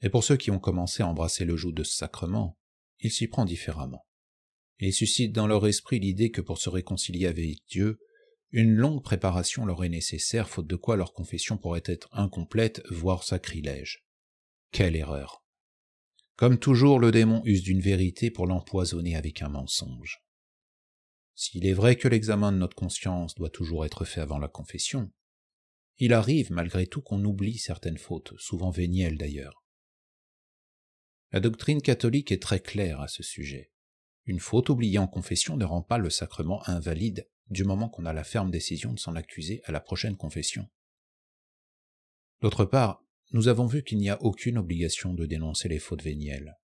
Et 0.00 0.08
pour 0.08 0.24
ceux 0.24 0.36
qui 0.36 0.50
ont 0.50 0.60
commencé 0.60 1.02
à 1.02 1.08
embrasser 1.08 1.44
le 1.44 1.56
joug 1.56 1.72
de 1.72 1.82
ce 1.82 1.96
sacrement, 1.96 2.58
il 3.00 3.10
s'y 3.10 3.26
prend 3.26 3.44
différemment 3.44 4.04
et 4.80 4.92
suscite 4.92 5.32
dans 5.32 5.46
leur 5.46 5.66
esprit 5.66 5.98
l'idée 5.98 6.30
que 6.30 6.40
pour 6.40 6.58
se 6.58 6.68
réconcilier 6.68 7.26
avec 7.26 7.58
Dieu, 7.68 7.98
une 8.50 8.74
longue 8.74 9.02
préparation 9.02 9.66
leur 9.66 9.84
est 9.84 9.88
nécessaire, 9.88 10.48
faute 10.48 10.66
de 10.66 10.76
quoi 10.76 10.96
leur 10.96 11.12
confession 11.12 11.58
pourrait 11.58 11.82
être 11.84 12.08
incomplète, 12.12 12.82
voire 12.88 13.24
sacrilège. 13.24 14.06
Quelle 14.70 14.96
erreur. 14.96 15.42
Comme 16.36 16.58
toujours, 16.58 17.00
le 17.00 17.10
démon 17.10 17.42
use 17.44 17.62
d'une 17.62 17.80
vérité 17.80 18.30
pour 18.30 18.46
l'empoisonner 18.46 19.16
avec 19.16 19.42
un 19.42 19.48
mensonge. 19.48 20.20
S'il 21.40 21.66
est 21.66 21.72
vrai 21.72 21.94
que 21.94 22.08
l'examen 22.08 22.50
de 22.50 22.56
notre 22.56 22.74
conscience 22.74 23.36
doit 23.36 23.48
toujours 23.48 23.86
être 23.86 24.04
fait 24.04 24.20
avant 24.20 24.38
la 24.38 24.48
confession, 24.48 25.12
il 25.98 26.12
arrive 26.12 26.50
malgré 26.50 26.88
tout 26.88 27.00
qu'on 27.00 27.24
oublie 27.24 27.58
certaines 27.58 27.96
fautes, 27.96 28.34
souvent 28.38 28.70
vénielles 28.70 29.16
d'ailleurs. 29.16 29.62
La 31.30 31.38
doctrine 31.38 31.80
catholique 31.80 32.32
est 32.32 32.42
très 32.42 32.58
claire 32.58 33.00
à 33.00 33.06
ce 33.06 33.22
sujet. 33.22 33.70
Une 34.24 34.40
faute 34.40 34.68
oubliée 34.68 34.98
en 34.98 35.06
confession 35.06 35.56
ne 35.56 35.64
rend 35.64 35.80
pas 35.80 35.98
le 35.98 36.10
sacrement 36.10 36.68
invalide 36.68 37.28
du 37.50 37.62
moment 37.62 37.88
qu'on 37.88 38.04
a 38.04 38.12
la 38.12 38.24
ferme 38.24 38.50
décision 38.50 38.92
de 38.92 38.98
s'en 38.98 39.14
accuser 39.14 39.62
à 39.62 39.70
la 39.70 39.78
prochaine 39.78 40.16
confession. 40.16 40.68
D'autre 42.40 42.64
part, 42.64 43.04
nous 43.30 43.46
avons 43.46 43.66
vu 43.66 43.84
qu'il 43.84 43.98
n'y 43.98 44.10
a 44.10 44.20
aucune 44.24 44.58
obligation 44.58 45.14
de 45.14 45.24
dénoncer 45.24 45.68
les 45.68 45.78
fautes 45.78 46.02
vénielles. 46.02 46.58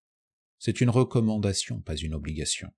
C'est 0.58 0.80
une 0.80 0.90
recommandation, 0.90 1.80
pas 1.80 1.94
une 1.94 2.14
obligation. 2.14 2.72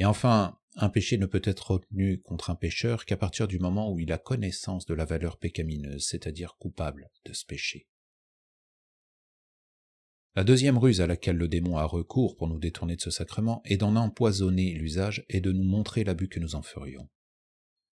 Et 0.00 0.06
enfin, 0.06 0.58
un 0.76 0.88
péché 0.88 1.18
ne 1.18 1.26
peut 1.26 1.42
être 1.44 1.72
retenu 1.72 2.22
contre 2.22 2.48
un 2.48 2.54
pécheur 2.54 3.04
qu'à 3.04 3.18
partir 3.18 3.46
du 3.46 3.58
moment 3.58 3.92
où 3.92 4.00
il 4.00 4.10
a 4.12 4.16
connaissance 4.16 4.86
de 4.86 4.94
la 4.94 5.04
valeur 5.04 5.36
pécamineuse, 5.36 6.06
c'est-à-dire 6.06 6.56
coupable 6.58 7.10
de 7.26 7.34
ce 7.34 7.44
péché. 7.44 7.86
La 10.34 10.42
deuxième 10.42 10.78
ruse 10.78 11.02
à 11.02 11.06
laquelle 11.06 11.36
le 11.36 11.48
démon 11.48 11.76
a 11.76 11.84
recours 11.84 12.38
pour 12.38 12.48
nous 12.48 12.58
détourner 12.58 12.96
de 12.96 13.02
ce 13.02 13.10
sacrement 13.10 13.60
est 13.66 13.76
d'en 13.76 13.94
empoisonner 13.94 14.72
l'usage 14.72 15.26
et 15.28 15.42
de 15.42 15.52
nous 15.52 15.64
montrer 15.64 16.02
l'abus 16.02 16.28
que 16.28 16.40
nous 16.40 16.54
en 16.54 16.62
ferions. 16.62 17.10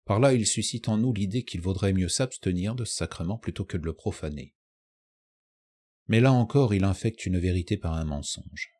Par 0.05 0.19
là, 0.19 0.31
il 0.33 0.45
suscite 0.45 0.89
en 0.89 0.97
nous 0.97 1.11
l'idée 1.11 1.43
qu'il 1.43 1.61
vaudrait 1.61 1.93
mieux 1.93 2.07
s'abstenir 2.07 2.75
de 2.75 2.85
ce 2.85 2.93
sacrement 2.93 3.39
plutôt 3.39 3.65
que 3.65 3.77
de 3.77 3.85
le 3.87 3.93
profaner. 3.95 4.53
Mais 6.07 6.19
là 6.19 6.31
encore, 6.31 6.75
il 6.75 6.83
infecte 6.83 7.25
une 7.25 7.39
vérité 7.39 7.77
par 7.77 7.93
un 7.93 8.05
mensonge. 8.05 8.74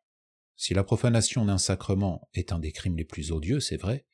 Si 0.56 0.72
la 0.72 0.84
profanation 0.84 1.44
d'un 1.44 1.58
sacrement 1.58 2.28
est 2.34 2.52
un 2.52 2.58
des 2.58 2.72
crimes 2.72 2.96
les 2.96 3.04
plus 3.04 3.30
odieux, 3.30 3.60
c'est 3.60 3.76
vrai, 3.76 4.06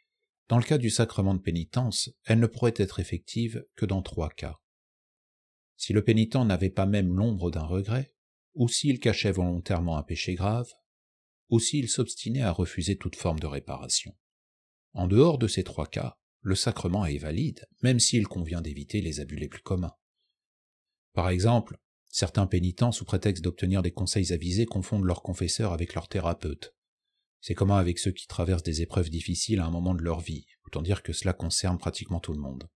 dans 0.49 0.59
le 0.59 0.65
cas 0.65 0.79
du 0.79 0.91
sacrement 0.91 1.35
de 1.35 1.41
pénitence, 1.41 2.11
elle 2.25 2.41
ne 2.41 2.47
pourrait 2.47 2.75
être 2.77 3.01
effective 3.01 3.65
que 3.77 3.87
dans 3.87 4.03
trois 4.03 4.29
cas. 4.29 4.59
Si 5.77 5.93
le 5.93 6.05
pénitent 6.05 6.35
n'avait 6.37 6.71
pas 6.71 6.87
même 6.87 7.15
l'ombre 7.15 7.51
d'un 7.51 7.65
regret, 7.65 8.13
ou 8.55 8.69
s'il 8.69 9.01
cachait 9.01 9.33
volontairement 9.33 9.97
un 9.97 10.03
péché 10.03 10.35
grave, 10.35 10.71
ou 11.49 11.61
s'il 11.61 11.89
s'obstinait 11.89 12.43
à 12.43 12.51
refuser 12.51 12.97
toute 12.97 13.17
forme 13.17 13.39
de 13.39 13.47
réparation. 13.47 14.17
En 14.93 15.07
dehors 15.07 15.39
de 15.39 15.47
ces 15.47 15.65
trois 15.65 15.87
cas, 15.87 16.19
le 16.41 16.55
sacrement 16.55 17.07
est 17.07 17.19
valide, 17.19 17.67
même 17.83 18.01
s'il 18.01 18.27
convient 18.27 18.61
d'éviter 18.61 19.01
les 19.01 19.21
abus 19.21 19.37
les 19.37 19.49
plus 19.49 19.63
communs. 19.63 19.97
Par 21.13 21.31
exemple, 21.31 21.79
certains 22.13 22.47
pénitents, 22.47 22.93
sous 22.93 23.05
prétexte 23.05 23.43
d'obtenir 23.43 23.83
des 23.83 23.91
conseils 23.91 24.33
avisés, 24.33 24.67
confondent 24.67 25.05
leur 25.05 25.23
confesseur 25.23 25.73
avec 25.73 25.95
leur 25.95 26.07
thérapeute. 26.07 26.77
C'est 27.41 27.55
commun 27.55 27.79
avec 27.79 27.99
ceux 27.99 28.13
qui 28.13 28.29
traversent 28.29 28.63
des 28.63 28.83
épreuves 28.83 29.11
difficiles 29.11 29.59
à 29.59 29.67
un 29.67 29.71
moment 29.71 29.97
de 29.97 30.03
leur 30.03 30.21
vie, 30.21 30.47
autant 30.65 30.83
dire 30.83 31.03
que 31.03 31.13
cela 31.13 31.33
concerne 31.33 31.79
pratiquement 31.79 32.21
tout 32.21 32.33
le 32.33 32.39
monde. 32.39 32.69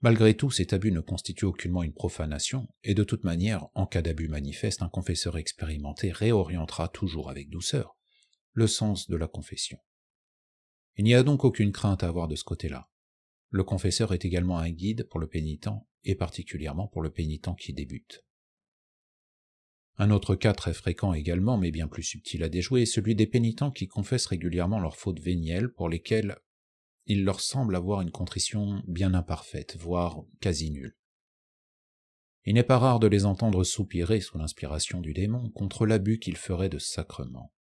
Malgré 0.00 0.34
tout, 0.34 0.50
cet 0.50 0.72
abus 0.72 0.92
ne 0.92 1.00
constitue 1.00 1.44
aucunement 1.44 1.82
une 1.82 1.92
profanation, 1.92 2.68
et 2.84 2.94
de 2.94 3.04
toute 3.04 3.24
manière, 3.24 3.68
en 3.74 3.86
cas 3.86 4.02
d'abus 4.02 4.28
manifeste, 4.28 4.82
un 4.82 4.88
confesseur 4.88 5.36
expérimenté 5.36 6.10
réorientera 6.10 6.88
toujours 6.88 7.28
avec 7.28 7.50
douceur 7.50 7.96
le 8.54 8.68
sens 8.68 9.08
de 9.08 9.16
la 9.16 9.26
confession. 9.26 9.78
Il 10.96 11.04
n'y 11.04 11.14
a 11.14 11.24
donc 11.24 11.44
aucune 11.44 11.72
crainte 11.72 12.04
à 12.04 12.08
avoir 12.08 12.28
de 12.28 12.36
ce 12.36 12.44
côté-là. 12.44 12.88
Le 13.50 13.64
confesseur 13.64 14.14
est 14.14 14.24
également 14.24 14.58
un 14.58 14.70
guide 14.70 15.08
pour 15.10 15.18
le 15.18 15.26
pénitent, 15.26 15.68
et 16.04 16.14
particulièrement 16.14 16.88
pour 16.88 17.02
le 17.02 17.10
pénitent 17.10 17.56
qui 17.58 17.72
débute. 17.72 18.24
Un 19.96 20.10
autre 20.10 20.34
cas 20.34 20.52
très 20.52 20.74
fréquent 20.74 21.12
également, 21.12 21.56
mais 21.56 21.70
bien 21.70 21.86
plus 21.86 22.02
subtil 22.02 22.42
à 22.42 22.48
déjouer, 22.48 22.82
est 22.82 22.86
celui 22.86 23.14
des 23.14 23.28
pénitents 23.28 23.70
qui 23.70 23.86
confessent 23.86 24.26
régulièrement 24.26 24.80
leurs 24.80 24.96
fautes 24.96 25.20
vénielles 25.20 25.72
pour 25.72 25.88
lesquelles 25.88 26.36
il 27.06 27.24
leur 27.24 27.40
semble 27.40 27.76
avoir 27.76 28.00
une 28.00 28.10
contrition 28.10 28.82
bien 28.88 29.14
imparfaite, 29.14 29.76
voire 29.76 30.22
quasi 30.40 30.70
nulle. 30.70 30.96
Il 32.44 32.54
n'est 32.54 32.62
pas 32.62 32.78
rare 32.78 32.98
de 32.98 33.06
les 33.06 33.24
entendre 33.24 33.62
soupirer 33.62 34.20
sous 34.20 34.36
l'inspiration 34.36 35.00
du 35.00 35.12
démon 35.12 35.50
contre 35.50 35.86
l'abus 35.86 36.18
qu'ils 36.18 36.36
feraient 36.36 36.68
de 36.68 36.78
sacrement. 36.78 37.52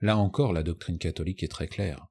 Là 0.00 0.18
encore, 0.18 0.52
la 0.52 0.62
doctrine 0.62 0.98
catholique 0.98 1.42
est 1.42 1.48
très 1.48 1.66
claire. 1.66 2.06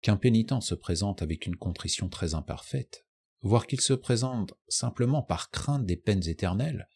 Qu'un 0.00 0.16
pénitent 0.16 0.62
se 0.62 0.74
présente 0.74 1.22
avec 1.22 1.46
une 1.46 1.56
contrition 1.56 2.08
très 2.08 2.34
imparfaite, 2.34 3.04
voire 3.42 3.66
qu'il 3.66 3.80
se 3.80 3.92
présente 3.92 4.54
simplement 4.68 5.22
par 5.22 5.50
crainte 5.50 5.84
des 5.84 5.96
peines 5.96 6.26
éternelles, 6.28 6.88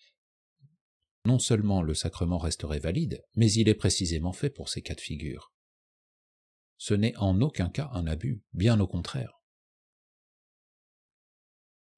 non 1.26 1.38
seulement 1.38 1.82
le 1.82 1.94
sacrement 1.94 2.38
resterait 2.38 2.78
valide, 2.78 3.24
mais 3.34 3.50
il 3.52 3.68
est 3.68 3.74
précisément 3.74 4.32
fait 4.32 4.50
pour 4.50 4.68
ces 4.68 4.80
cas 4.80 4.94
de 4.94 5.00
figure. 5.00 5.52
Ce 6.78 6.94
n'est 6.94 7.16
en 7.16 7.40
aucun 7.40 7.68
cas 7.68 7.90
un 7.92 8.06
abus, 8.06 8.42
bien 8.52 8.78
au 8.80 8.86
contraire. 8.86 9.40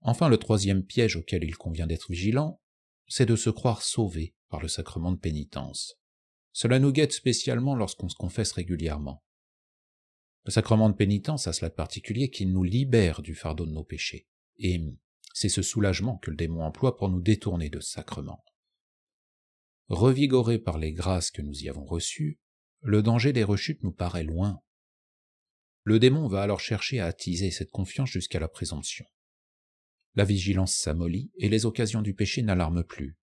Enfin, 0.00 0.28
le 0.28 0.38
troisième 0.38 0.84
piège 0.84 1.16
auquel 1.16 1.44
il 1.44 1.56
convient 1.56 1.86
d'être 1.86 2.10
vigilant, 2.10 2.60
c'est 3.06 3.26
de 3.26 3.36
se 3.36 3.50
croire 3.50 3.82
sauvé 3.82 4.34
par 4.48 4.60
le 4.60 4.68
sacrement 4.68 5.12
de 5.12 5.18
pénitence. 5.18 5.96
Cela 6.52 6.78
nous 6.78 6.92
guette 6.92 7.12
spécialement 7.12 7.74
lorsqu'on 7.74 8.08
se 8.08 8.16
confesse 8.16 8.52
régulièrement. 8.52 9.22
Le 10.44 10.52
sacrement 10.52 10.88
de 10.88 10.94
pénitence 10.94 11.46
a 11.46 11.52
cela 11.52 11.68
de 11.68 11.74
particulier 11.74 12.30
qu'il 12.30 12.52
nous 12.52 12.64
libère 12.64 13.20
du 13.20 13.34
fardeau 13.34 13.66
de 13.66 13.72
nos 13.72 13.84
péchés, 13.84 14.26
et 14.58 14.80
c'est 15.34 15.48
ce 15.48 15.62
soulagement 15.62 16.18
que 16.18 16.30
le 16.30 16.36
démon 16.36 16.62
emploie 16.62 16.96
pour 16.96 17.08
nous 17.08 17.20
détourner 17.20 17.70
de 17.70 17.80
ce 17.80 17.92
sacrement. 17.92 18.44
Revigoré 19.88 20.58
par 20.58 20.78
les 20.78 20.92
grâces 20.92 21.30
que 21.30 21.42
nous 21.42 21.62
y 21.62 21.68
avons 21.68 21.84
reçues, 21.84 22.38
le 22.80 23.02
danger 23.02 23.32
des 23.32 23.44
rechutes 23.44 23.82
nous 23.82 23.92
paraît 23.92 24.24
loin. 24.24 24.60
Le 25.84 25.98
démon 25.98 26.28
va 26.28 26.42
alors 26.42 26.60
chercher 26.60 27.00
à 27.00 27.06
attiser 27.06 27.50
cette 27.50 27.70
confiance 27.70 28.10
jusqu'à 28.10 28.40
la 28.40 28.48
présomption. 28.48 29.06
La 30.14 30.24
vigilance 30.24 30.74
s'amollit 30.74 31.30
et 31.38 31.48
les 31.48 31.64
occasions 31.64 32.02
du 32.02 32.14
péché 32.14 32.42
n'alarment 32.42 32.84
plus. 32.84 33.16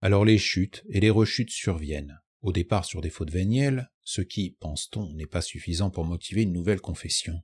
Alors 0.00 0.24
les 0.24 0.38
chutes 0.38 0.84
et 0.88 1.00
les 1.00 1.10
rechutes 1.10 1.50
surviennent, 1.50 2.20
au 2.40 2.52
départ 2.52 2.84
sur 2.84 3.00
des 3.00 3.10
fautes 3.10 3.32
vénielles, 3.32 3.90
ce 4.04 4.22
qui, 4.22 4.56
pense-t-on, 4.60 5.12
n'est 5.14 5.26
pas 5.26 5.42
suffisant 5.42 5.90
pour 5.90 6.04
motiver 6.04 6.42
une 6.42 6.52
nouvelle 6.52 6.80
confession. 6.80 7.42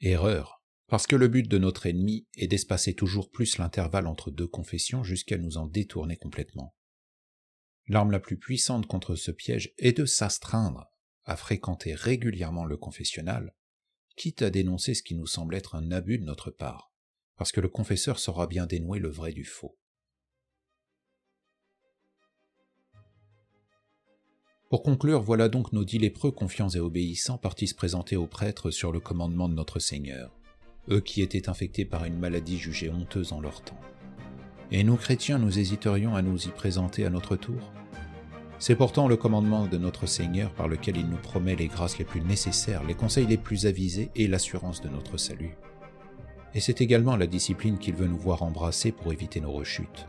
Erreur, 0.00 0.61
parce 0.92 1.06
que 1.06 1.16
le 1.16 1.28
but 1.28 1.48
de 1.48 1.56
notre 1.56 1.86
ennemi 1.86 2.26
est 2.36 2.48
d'espacer 2.48 2.92
toujours 2.92 3.30
plus 3.30 3.56
l'intervalle 3.56 4.06
entre 4.06 4.30
deux 4.30 4.46
confessions 4.46 5.02
jusqu'à 5.02 5.38
nous 5.38 5.56
en 5.56 5.66
détourner 5.66 6.18
complètement. 6.18 6.74
L'arme 7.88 8.10
la 8.10 8.20
plus 8.20 8.36
puissante 8.36 8.86
contre 8.86 9.14
ce 9.14 9.30
piège 9.30 9.72
est 9.78 9.96
de 9.96 10.04
s'astreindre 10.04 10.90
à 11.24 11.38
fréquenter 11.38 11.94
régulièrement 11.94 12.66
le 12.66 12.76
confessionnal, 12.76 13.54
quitte 14.16 14.42
à 14.42 14.50
dénoncer 14.50 14.92
ce 14.92 15.02
qui 15.02 15.14
nous 15.14 15.26
semble 15.26 15.54
être 15.54 15.76
un 15.76 15.92
abus 15.92 16.18
de 16.18 16.24
notre 16.24 16.50
part, 16.50 16.92
parce 17.38 17.52
que 17.52 17.62
le 17.62 17.70
confesseur 17.70 18.18
saura 18.18 18.46
bien 18.46 18.66
dénouer 18.66 18.98
le 18.98 19.08
vrai 19.08 19.32
du 19.32 19.46
faux. 19.46 19.78
Pour 24.68 24.82
conclure, 24.82 25.22
voilà 25.22 25.48
donc 25.48 25.72
nos 25.72 25.86
dix 25.86 25.98
lépreux 25.98 26.32
confiants 26.32 26.68
et 26.68 26.80
obéissants 26.80 27.38
partis 27.38 27.68
se 27.68 27.74
présenter 27.74 28.16
aux 28.16 28.26
prêtres 28.26 28.70
sur 28.70 28.92
le 28.92 29.00
commandement 29.00 29.48
de 29.48 29.54
notre 29.54 29.78
Seigneur, 29.78 30.38
eux 30.90 31.00
qui 31.00 31.22
étaient 31.22 31.48
infectés 31.48 31.84
par 31.84 32.04
une 32.04 32.18
maladie 32.18 32.58
jugée 32.58 32.90
honteuse 32.90 33.32
en 33.32 33.40
leur 33.40 33.62
temps. 33.62 33.80
Et 34.70 34.84
nous, 34.84 34.96
chrétiens, 34.96 35.38
nous 35.38 35.58
hésiterions 35.58 36.14
à 36.14 36.22
nous 36.22 36.46
y 36.46 36.48
présenter 36.48 37.04
à 37.04 37.10
notre 37.10 37.36
tour 37.36 37.72
C'est 38.58 38.76
pourtant 38.76 39.06
le 39.06 39.16
commandement 39.16 39.66
de 39.66 39.76
notre 39.76 40.06
Seigneur 40.06 40.50
par 40.52 40.68
lequel 40.68 40.96
il 40.96 41.08
nous 41.08 41.16
promet 41.16 41.56
les 41.56 41.68
grâces 41.68 41.98
les 41.98 42.04
plus 42.04 42.22
nécessaires, 42.22 42.82
les 42.84 42.94
conseils 42.94 43.26
les 43.26 43.36
plus 43.36 43.66
avisés 43.66 44.10
et 44.16 44.26
l'assurance 44.26 44.80
de 44.80 44.88
notre 44.88 45.18
salut. 45.18 45.56
Et 46.54 46.60
c'est 46.60 46.80
également 46.80 47.16
la 47.16 47.26
discipline 47.26 47.78
qu'il 47.78 47.94
veut 47.94 48.08
nous 48.08 48.18
voir 48.18 48.42
embrasser 48.42 48.92
pour 48.92 49.12
éviter 49.12 49.40
nos 49.40 49.52
rechutes. 49.52 50.06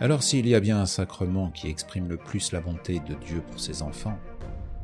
Alors 0.00 0.22
s'il 0.22 0.46
y 0.46 0.54
a 0.54 0.60
bien 0.60 0.78
un 0.78 0.86
sacrement 0.86 1.50
qui 1.50 1.68
exprime 1.68 2.08
le 2.08 2.18
plus 2.18 2.52
la 2.52 2.60
bonté 2.60 3.00
de 3.00 3.14
Dieu 3.14 3.42
pour 3.50 3.58
ses 3.58 3.82
enfants, 3.82 4.18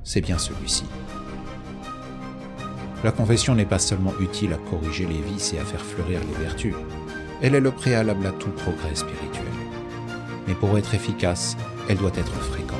c'est 0.02 0.22
bien 0.22 0.38
celui-ci. 0.38 0.84
La 3.04 3.10
confession 3.10 3.54
n'est 3.56 3.64
pas 3.64 3.80
seulement 3.80 4.14
utile 4.20 4.52
à 4.52 4.58
corriger 4.70 5.06
les 5.06 5.20
vices 5.20 5.52
et 5.54 5.58
à 5.58 5.64
faire 5.64 5.84
fleurir 5.84 6.20
les 6.20 6.44
vertus, 6.44 6.74
elle 7.40 7.56
est 7.56 7.60
le 7.60 7.72
préalable 7.72 8.24
à 8.26 8.30
tout 8.30 8.50
progrès 8.50 8.94
spirituel. 8.94 9.44
Mais 10.46 10.54
pour 10.54 10.78
être 10.78 10.94
efficace, 10.94 11.56
elle 11.88 11.96
doit 11.96 12.12
être 12.14 12.32
fréquente. 12.32 12.78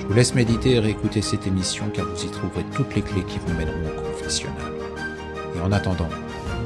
Je 0.00 0.06
vous 0.06 0.14
laisse 0.14 0.34
méditer 0.34 0.76
et 0.76 0.78
réécouter 0.78 1.20
cette 1.20 1.46
émission 1.46 1.90
car 1.92 2.06
vous 2.06 2.24
y 2.24 2.30
trouverez 2.30 2.64
toutes 2.74 2.94
les 2.94 3.02
clés 3.02 3.24
qui 3.24 3.38
vous 3.38 3.52
mèneront 3.52 3.90
au 3.98 4.00
confessionnal. 4.00 4.72
Et 5.54 5.60
en 5.60 5.72
attendant, 5.72 6.08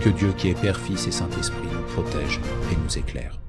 que 0.01 0.11
Dieu 0.11 0.33
qui 0.37 0.51
est 0.51 0.61
Père, 0.61 0.79
Fils 0.79 1.09
et 1.09 1.13
Saint-Esprit 1.13 1.69
nous 1.73 1.95
protège 1.95 2.41
et 2.71 2.77
nous 2.77 2.99
éclaire. 2.99 3.40